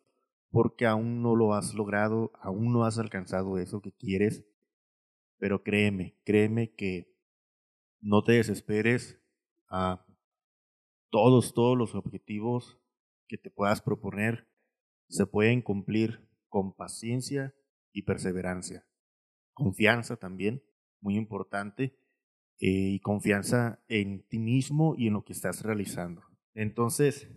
porque 0.50 0.84
aún 0.84 1.22
no 1.22 1.34
lo 1.34 1.54
has 1.54 1.72
logrado, 1.72 2.30
aún 2.42 2.74
no 2.74 2.84
has 2.84 2.98
alcanzado 2.98 3.56
eso 3.56 3.80
que 3.80 3.92
quieres. 3.92 4.44
Pero 5.38 5.62
créeme, 5.62 6.16
créeme 6.24 6.74
que 6.74 7.14
no 8.00 8.22
te 8.22 8.32
desesperes, 8.32 9.20
a 9.68 10.04
todos, 11.10 11.54
todos 11.54 11.76
los 11.76 11.94
objetivos 11.94 12.78
que 13.26 13.36
te 13.36 13.50
puedas 13.50 13.82
proponer 13.82 14.48
se 15.08 15.26
pueden 15.26 15.62
cumplir 15.62 16.28
con 16.48 16.74
paciencia 16.74 17.54
y 17.92 18.02
perseverancia. 18.02 18.86
Confianza 19.52 20.16
también, 20.16 20.62
muy 21.00 21.16
importante, 21.16 21.98
eh, 22.58 22.94
y 22.94 23.00
confianza 23.00 23.82
en 23.88 24.26
ti 24.28 24.38
mismo 24.38 24.94
y 24.96 25.08
en 25.08 25.14
lo 25.14 25.24
que 25.24 25.32
estás 25.32 25.62
realizando. 25.62 26.22
Entonces, 26.54 27.28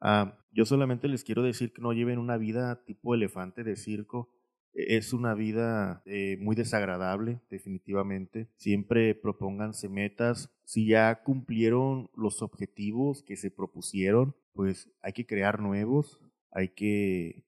ah, 0.00 0.38
yo 0.52 0.64
solamente 0.64 1.08
les 1.08 1.24
quiero 1.24 1.42
decir 1.42 1.72
que 1.72 1.82
no 1.82 1.92
lleven 1.92 2.18
una 2.18 2.36
vida 2.36 2.84
tipo 2.84 3.14
elefante 3.14 3.64
de 3.64 3.76
circo, 3.76 4.30
es 4.74 5.12
una 5.12 5.34
vida 5.34 6.02
eh, 6.04 6.36
muy 6.40 6.56
desagradable, 6.56 7.40
definitivamente. 7.48 8.48
Siempre 8.56 9.14
propónganse 9.14 9.88
metas. 9.88 10.50
Si 10.64 10.86
ya 10.86 11.22
cumplieron 11.22 12.10
los 12.16 12.42
objetivos 12.42 13.22
que 13.22 13.36
se 13.36 13.50
propusieron, 13.50 14.34
pues 14.52 14.90
hay 15.00 15.12
que 15.12 15.26
crear 15.26 15.60
nuevos. 15.60 16.20
Hay 16.50 16.70
que 16.70 17.46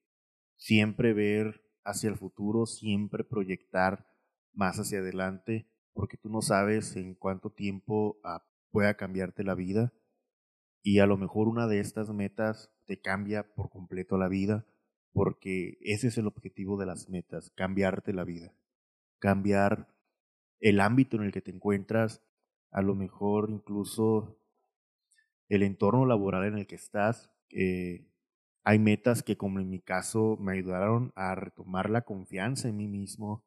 siempre 0.55 1.13
ver 1.13 1.61
hacia 1.83 2.09
el 2.09 2.17
futuro, 2.17 2.65
siempre 2.65 3.23
proyectar 3.23 4.07
más 4.53 4.79
hacia 4.79 4.99
adelante, 4.99 5.67
porque 5.93 6.17
tú 6.17 6.29
no 6.29 6.41
sabes 6.41 6.95
en 6.95 7.13
cuánto 7.13 7.51
tiempo 7.51 8.19
ah, 8.23 8.45
pueda 8.71 8.95
cambiarte 8.95 9.43
la 9.43 9.53
vida. 9.53 9.93
Y 10.81 10.99
a 10.99 11.05
lo 11.05 11.17
mejor 11.17 11.49
una 11.49 11.67
de 11.67 11.79
estas 11.79 12.09
metas 12.09 12.71
te 12.85 13.01
cambia 13.01 13.53
por 13.53 13.69
completo 13.69 14.17
la 14.17 14.29
vida 14.29 14.65
porque 15.17 15.79
ese 15.81 16.09
es 16.09 16.17
el 16.19 16.27
objetivo 16.27 16.77
de 16.77 16.85
las 16.85 17.09
metas, 17.09 17.49
cambiarte 17.55 18.13
la 18.13 18.23
vida, 18.23 18.53
cambiar 19.17 19.87
el 20.59 20.79
ámbito 20.79 21.17
en 21.17 21.23
el 21.23 21.31
que 21.31 21.41
te 21.41 21.49
encuentras, 21.49 22.21
a 22.69 22.83
lo 22.83 22.93
mejor 22.93 23.49
incluso 23.49 24.39
el 25.49 25.63
entorno 25.63 26.05
laboral 26.05 26.45
en 26.45 26.59
el 26.59 26.67
que 26.67 26.75
estás. 26.75 27.31
hay 28.63 28.77
metas 28.77 29.23
que, 29.23 29.37
como 29.37 29.59
en 29.59 29.71
mi 29.71 29.79
caso, 29.79 30.37
me 30.39 30.53
ayudaron 30.53 31.13
a 31.15 31.33
retomar 31.33 31.89
la 31.89 32.03
confianza 32.03 32.67
en 32.67 32.77
mí 32.77 32.87
mismo, 32.87 33.43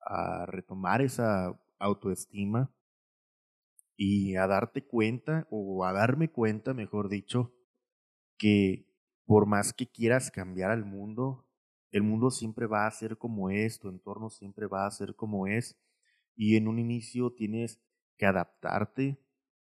a 0.00 0.46
retomar 0.46 1.02
esa 1.02 1.60
autoestima 1.78 2.72
y 3.94 4.36
a 4.36 4.46
darte 4.46 4.86
cuenta, 4.86 5.46
o 5.50 5.84
a 5.84 5.92
darme 5.92 6.30
cuenta, 6.30 6.72
mejor 6.72 7.10
dicho, 7.10 7.52
que 8.38 8.89
por 9.26 9.46
más 9.46 9.72
que 9.72 9.86
quieras 9.86 10.30
cambiar 10.30 10.70
al 10.70 10.84
mundo, 10.84 11.46
el 11.90 12.02
mundo 12.02 12.30
siempre 12.30 12.66
va 12.66 12.86
a 12.86 12.90
ser 12.90 13.18
como 13.18 13.50
es, 13.50 13.78
tu 13.78 13.88
entorno 13.88 14.30
siempre 14.30 14.66
va 14.66 14.86
a 14.86 14.90
ser 14.90 15.14
como 15.14 15.46
es, 15.46 15.78
y 16.36 16.56
en 16.56 16.68
un 16.68 16.78
inicio 16.78 17.32
tienes 17.32 17.80
que 18.16 18.26
adaptarte, 18.26 19.18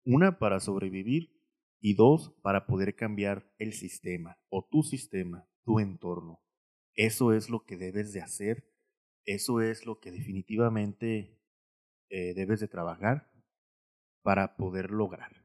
una 0.04 0.39
para 0.39 0.60
sobrevivir 0.60 1.32
y 1.80 1.95
dos 1.95 2.34
para 2.41 2.65
poder 2.65 2.95
cambiar 2.95 3.51
el 3.58 3.73
sistema 3.73 4.38
o 4.49 4.67
tu 4.69 4.84
sistema, 4.84 5.47
tu 5.63 5.80
entorno. 5.80 6.41
Eso 6.95 7.34
es 7.34 7.49
lo 7.49 7.65
que 7.65 7.77
debes 7.77 8.13
de 8.13 8.21
hacer, 8.21 8.67
eso 9.25 9.62
es 9.62 9.86
lo 9.86 9.99
que 9.99 10.12
definitivamente 10.12 11.39
eh, 12.10 12.34
debes 12.34 12.60
de 12.60 12.67
trabajar 12.67 13.32
para 14.21 14.58
poder 14.58 14.91
lograr. 14.91 15.40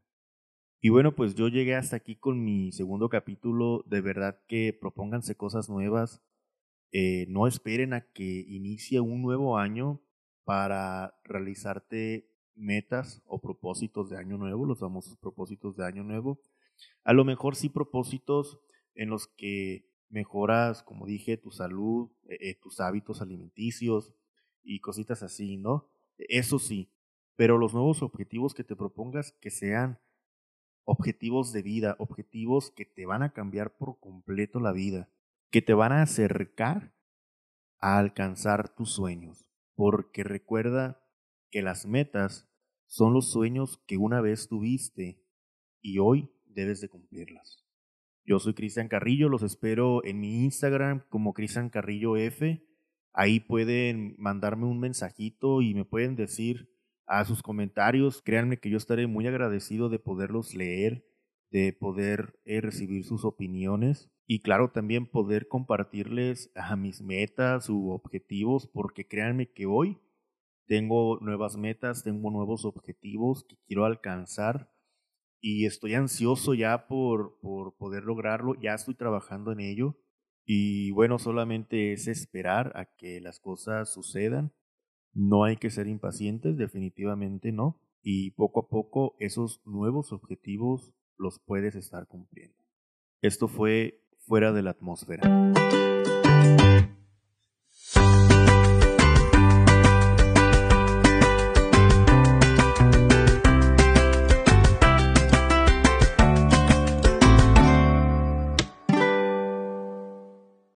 Y 0.80 0.90
bueno, 0.90 1.14
pues 1.14 1.34
yo 1.34 1.48
llegué 1.48 1.74
hasta 1.74 1.96
aquí 1.96 2.16
con 2.16 2.44
mi 2.44 2.70
segundo 2.72 3.08
capítulo. 3.08 3.82
De 3.86 4.00
verdad 4.00 4.40
que 4.46 4.76
propónganse 4.78 5.34
cosas 5.34 5.68
nuevas. 5.68 6.22
Eh, 6.92 7.26
no 7.28 7.46
esperen 7.46 7.92
a 7.92 8.02
que 8.12 8.44
inicie 8.48 9.00
un 9.00 9.22
nuevo 9.22 9.58
año 9.58 10.00
para 10.44 11.18
realizarte 11.24 12.30
metas 12.54 13.22
o 13.26 13.40
propósitos 13.40 14.10
de 14.10 14.16
año 14.16 14.38
nuevo, 14.38 14.64
los 14.64 14.78
famosos 14.78 15.16
propósitos 15.18 15.76
de 15.76 15.84
año 15.84 16.04
nuevo. 16.04 16.40
A 17.04 17.12
lo 17.12 17.24
mejor 17.24 17.56
sí 17.56 17.68
propósitos 17.68 18.60
en 18.94 19.10
los 19.10 19.26
que 19.26 19.90
mejoras, 20.08 20.82
como 20.82 21.06
dije, 21.06 21.36
tu 21.36 21.50
salud, 21.50 22.10
eh, 22.28 22.38
eh, 22.40 22.54
tus 22.54 22.80
hábitos 22.80 23.20
alimenticios 23.20 24.14
y 24.62 24.80
cositas 24.80 25.22
así, 25.22 25.56
¿no? 25.56 25.88
Eso 26.16 26.58
sí, 26.58 26.90
pero 27.34 27.58
los 27.58 27.74
nuevos 27.74 28.02
objetivos 28.02 28.54
que 28.54 28.64
te 28.64 28.76
propongas 28.76 29.32
que 29.32 29.50
sean 29.50 29.98
objetivos 30.86 31.52
de 31.52 31.62
vida, 31.62 31.96
objetivos 31.98 32.70
que 32.70 32.86
te 32.86 33.04
van 33.04 33.22
a 33.22 33.32
cambiar 33.32 33.76
por 33.76 33.98
completo 34.00 34.60
la 34.60 34.72
vida, 34.72 35.10
que 35.50 35.60
te 35.60 35.74
van 35.74 35.92
a 35.92 36.02
acercar 36.02 36.94
a 37.78 37.98
alcanzar 37.98 38.74
tus 38.74 38.92
sueños. 38.92 39.44
Porque 39.74 40.24
recuerda 40.24 41.02
que 41.50 41.60
las 41.60 41.86
metas 41.86 42.48
son 42.86 43.12
los 43.12 43.30
sueños 43.30 43.82
que 43.86 43.98
una 43.98 44.20
vez 44.20 44.48
tuviste 44.48 45.22
y 45.82 45.98
hoy 45.98 46.30
debes 46.44 46.80
de 46.80 46.88
cumplirlas. 46.88 47.64
Yo 48.24 48.38
soy 48.38 48.54
Cristian 48.54 48.88
Carrillo, 48.88 49.28
los 49.28 49.42
espero 49.42 50.04
en 50.04 50.20
mi 50.20 50.44
Instagram 50.44 51.04
como 51.08 51.34
Cristian 51.34 51.68
Carrillo 51.68 52.16
F. 52.16 52.64
Ahí 53.12 53.40
pueden 53.40 54.14
mandarme 54.18 54.66
un 54.66 54.78
mensajito 54.78 55.62
y 55.62 55.74
me 55.74 55.84
pueden 55.84 56.16
decir 56.16 56.75
a 57.06 57.24
sus 57.24 57.42
comentarios. 57.42 58.22
Créanme 58.22 58.58
que 58.58 58.70
yo 58.70 58.76
estaré 58.76 59.06
muy 59.06 59.26
agradecido 59.26 59.88
de 59.88 59.98
poderlos 59.98 60.54
leer, 60.54 61.04
de 61.50 61.72
poder 61.72 62.38
eh, 62.44 62.60
recibir 62.60 63.04
sus 63.04 63.24
opiniones 63.24 64.10
y 64.26 64.40
claro, 64.40 64.70
también 64.72 65.06
poder 65.06 65.46
compartirles 65.46 66.50
a 66.56 66.74
mis 66.74 67.00
metas 67.00 67.68
u 67.70 67.90
objetivos, 67.90 68.66
porque 68.66 69.06
créanme 69.06 69.52
que 69.52 69.66
hoy 69.66 70.00
tengo 70.66 71.18
nuevas 71.20 71.56
metas, 71.56 72.02
tengo 72.02 72.30
nuevos 72.30 72.64
objetivos 72.64 73.44
que 73.44 73.56
quiero 73.66 73.84
alcanzar 73.84 74.72
y 75.40 75.66
estoy 75.66 75.94
ansioso 75.94 76.54
ya 76.54 76.88
por, 76.88 77.38
por 77.40 77.76
poder 77.76 78.02
lograrlo, 78.02 78.54
ya 78.60 78.74
estoy 78.74 78.96
trabajando 78.96 79.52
en 79.52 79.60
ello 79.60 79.96
y 80.44 80.90
bueno, 80.90 81.20
solamente 81.20 81.92
es 81.92 82.08
esperar 82.08 82.72
a 82.74 82.86
que 82.96 83.20
las 83.20 83.38
cosas 83.38 83.92
sucedan 83.92 84.52
no 85.16 85.44
hay 85.44 85.56
que 85.56 85.70
ser 85.70 85.88
impacientes, 85.88 86.58
definitivamente 86.58 87.50
no. 87.50 87.80
Y 88.02 88.32
poco 88.32 88.60
a 88.60 88.68
poco 88.68 89.16
esos 89.18 89.62
nuevos 89.64 90.12
objetivos 90.12 90.92
los 91.16 91.40
puedes 91.40 91.74
estar 91.74 92.06
cumpliendo. 92.06 92.62
Esto 93.22 93.48
fue 93.48 94.04
fuera 94.18 94.52
de 94.52 94.62
la 94.62 94.70
atmósfera. 94.70 95.22